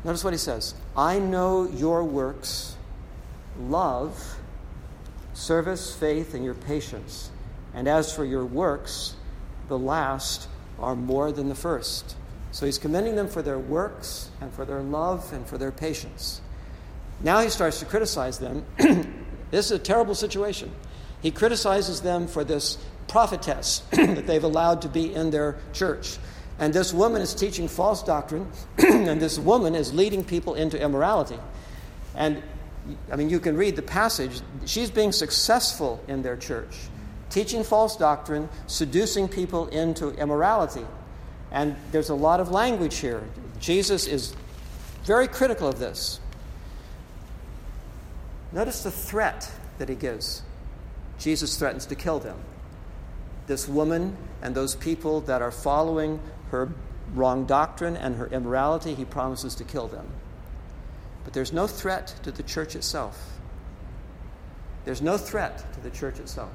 [0.04, 2.76] Notice what he says I know your works,
[3.60, 4.38] love,
[5.34, 7.30] service, faith, and your patience.
[7.74, 9.16] And as for your works,
[9.68, 10.48] the last
[10.80, 12.16] are more than the first.
[12.52, 16.42] So he's commending them for their works and for their love and for their patience.
[17.22, 18.66] Now he starts to criticize them.
[19.52, 20.72] this is a terrible situation.
[21.22, 22.78] He criticizes them for this
[23.08, 26.18] prophetess that they've allowed to be in their church.
[26.62, 31.40] And this woman is teaching false doctrine, and this woman is leading people into immorality.
[32.16, 32.42] And
[33.12, 34.42] I mean, you can read the passage.
[34.66, 36.76] She's being successful in their church
[37.32, 40.86] teaching false doctrine, seducing people into immorality.
[41.50, 43.24] And there's a lot of language here.
[43.60, 44.36] Jesus is
[45.06, 46.20] very critical of this.
[48.52, 50.44] Notice the threat that he gives.
[51.18, 52.38] Jesus threatens to kill them.
[53.48, 56.20] This woman and those people that are following
[56.52, 56.70] her
[57.14, 60.08] wrong doctrine and her immorality, he promises to kill them.
[61.24, 63.40] But there's no threat to the church itself.
[64.86, 66.52] There's no threat to the church itself.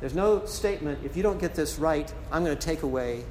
[0.00, 3.24] There's no statement, if you don't get this right, I'm going to take away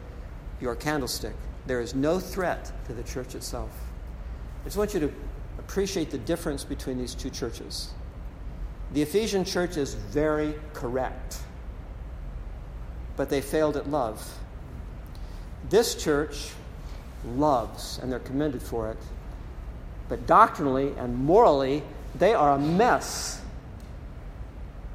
[0.59, 1.35] your candlestick.
[1.65, 3.71] There is no threat to the church itself.
[4.61, 5.13] I just want you to
[5.59, 7.91] appreciate the difference between these two churches.
[8.93, 11.39] The Ephesian church is very correct,
[13.15, 14.39] but they failed at love.
[15.69, 16.51] This church
[17.35, 18.97] loves, and they're commended for it,
[20.09, 21.83] but doctrinally and morally,
[22.15, 23.41] they are a mess.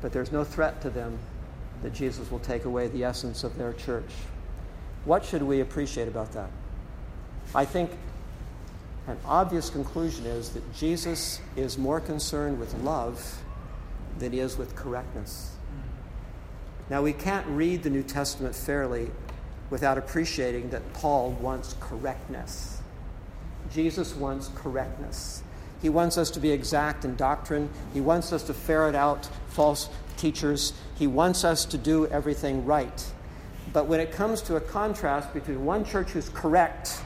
[0.00, 1.18] But there's no threat to them
[1.82, 4.10] that Jesus will take away the essence of their church.
[5.04, 6.50] What should we appreciate about that?
[7.54, 7.90] I think
[9.06, 13.42] An obvious conclusion is that Jesus is more concerned with love
[14.18, 15.56] than he is with correctness.
[16.88, 19.10] Now, we can't read the New Testament fairly
[19.72, 22.82] without appreciating that Paul wants correctness.
[23.72, 25.42] Jesus wants correctness.
[25.80, 27.70] He wants us to be exact in doctrine.
[27.94, 30.74] He wants us to ferret out false teachers.
[30.98, 33.12] He wants us to do everything right.
[33.72, 37.02] But when it comes to a contrast between one church who's correct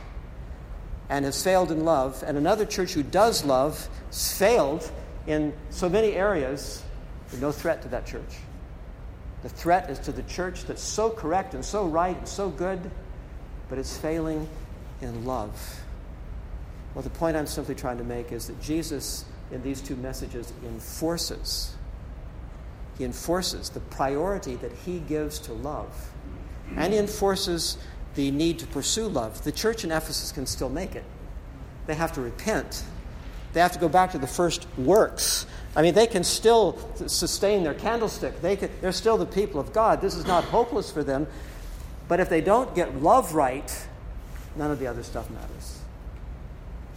[1.09, 4.91] and has failed in love, and another church who does love, failed
[5.29, 6.83] in so many areas,
[7.31, 8.41] there's no threat to that church.
[9.47, 12.91] The threat is to the church that's so correct and so right and so good,
[13.69, 14.49] but it's failing
[15.01, 15.85] in love.
[16.93, 20.53] Well, the point I'm simply trying to make is that Jesus, in these two messages,
[20.65, 21.77] enforces.
[22.99, 26.11] He enforces the priority that he gives to love.
[26.75, 27.79] And he enforces
[28.17, 29.45] the need to pursue love.
[29.45, 31.05] The church in Ephesus can still make it.
[31.87, 32.83] They have to repent.
[33.53, 35.47] They have to go back to the first works.
[35.77, 38.41] I mean, they can still sustain their candlestick.
[38.41, 40.01] They can, they're still the people of God.
[40.01, 41.27] This is not hopeless for them.
[42.09, 43.87] But if they don't get love right,
[44.57, 45.79] none of the other stuff matters.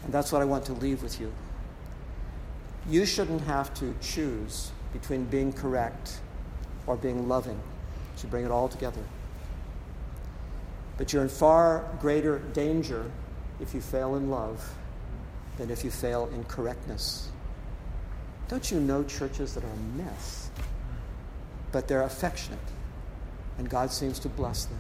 [0.06, 1.30] And that's what I want to leave with you.
[2.90, 6.22] You shouldn't have to choose between being correct
[6.88, 7.56] or being loving.
[7.56, 9.04] You should bring it all together.
[10.98, 13.12] But you're in far greater danger
[13.60, 14.74] if you fail in love
[15.58, 17.30] than if you fail in correctness.
[18.50, 20.50] Don't you know churches that are a mess,
[21.72, 22.60] but they're affectionate,
[23.60, 24.80] and God seems to bless them?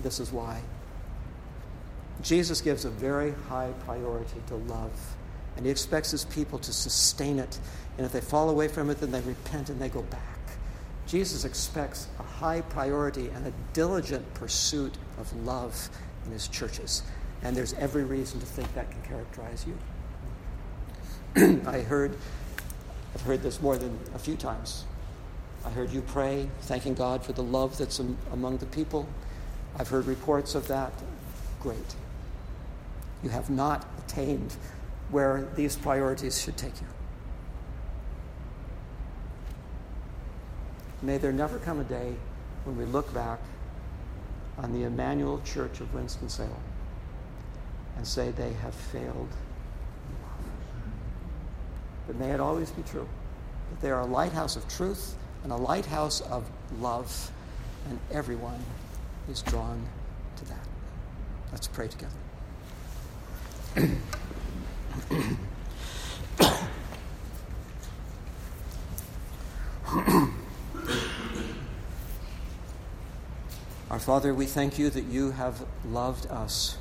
[0.00, 0.60] This is why.
[2.20, 5.16] Jesus gives a very high priority to love,
[5.56, 7.58] and he expects his people to sustain it.
[7.96, 10.38] And if they fall away from it, then they repent and they go back.
[11.06, 15.88] Jesus expects a high priority and a diligent pursuit of love
[16.26, 17.02] in his churches.
[17.42, 19.78] And there's every reason to think that can characterize you.
[21.66, 22.16] I heard,
[23.14, 24.84] I've heard this more than a few times.
[25.64, 28.00] I heard you pray, thanking God for the love that's
[28.32, 29.08] among the people.
[29.78, 30.92] I've heard reports of that.
[31.60, 31.94] Great.
[33.22, 34.56] You have not attained
[35.10, 36.86] where these priorities should take you.
[41.02, 42.14] May there never come a day
[42.64, 43.38] when we look back
[44.56, 46.52] on the Emmanuel Church of Winston-Salem
[47.96, 49.28] and say they have failed
[52.08, 53.06] But may it always be true
[53.70, 56.50] that they are a lighthouse of truth and a lighthouse of
[56.80, 57.30] love,
[57.88, 58.64] and everyone
[59.30, 59.86] is drawn
[60.36, 60.66] to that.
[61.52, 62.16] Let's pray together.
[73.90, 76.78] Our Father, we thank you that you have loved us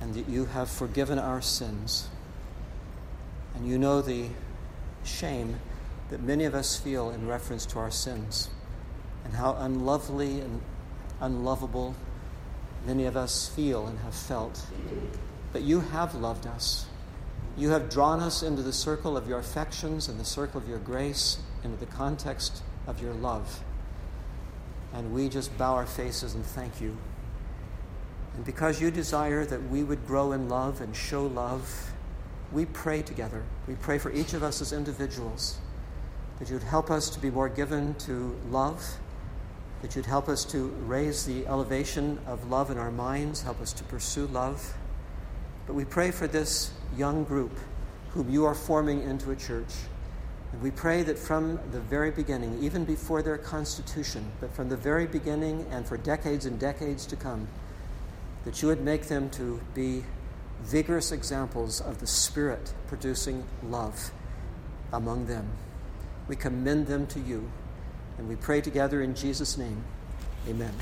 [0.00, 2.08] and that you have forgiven our sins.
[3.58, 4.26] And you know the
[5.02, 5.58] shame
[6.10, 8.50] that many of us feel in reference to our sins
[9.24, 10.62] and how unlovely and
[11.20, 11.96] unlovable
[12.86, 14.64] many of us feel and have felt.
[15.52, 16.86] But you have loved us.
[17.56, 20.78] You have drawn us into the circle of your affections and the circle of your
[20.78, 23.64] grace, into the context of your love.
[24.94, 26.96] And we just bow our faces and thank you.
[28.36, 31.92] And because you desire that we would grow in love and show love,
[32.52, 33.42] we pray together.
[33.66, 35.58] We pray for each of us as individuals
[36.38, 38.98] that you'd help us to be more given to love,
[39.82, 43.72] that you'd help us to raise the elevation of love in our minds, help us
[43.72, 44.74] to pursue love.
[45.66, 47.52] But we pray for this young group
[48.10, 49.74] whom you are forming into a church.
[50.52, 54.76] And we pray that from the very beginning, even before their constitution, but from the
[54.76, 57.48] very beginning and for decades and decades to come,
[58.44, 60.04] that you would make them to be
[60.62, 64.10] vigorous examples of the Spirit producing love
[64.92, 65.48] among them.
[66.28, 67.50] We commend them to you,
[68.18, 69.82] and we pray together in Jesus' name.
[70.48, 70.72] Amen.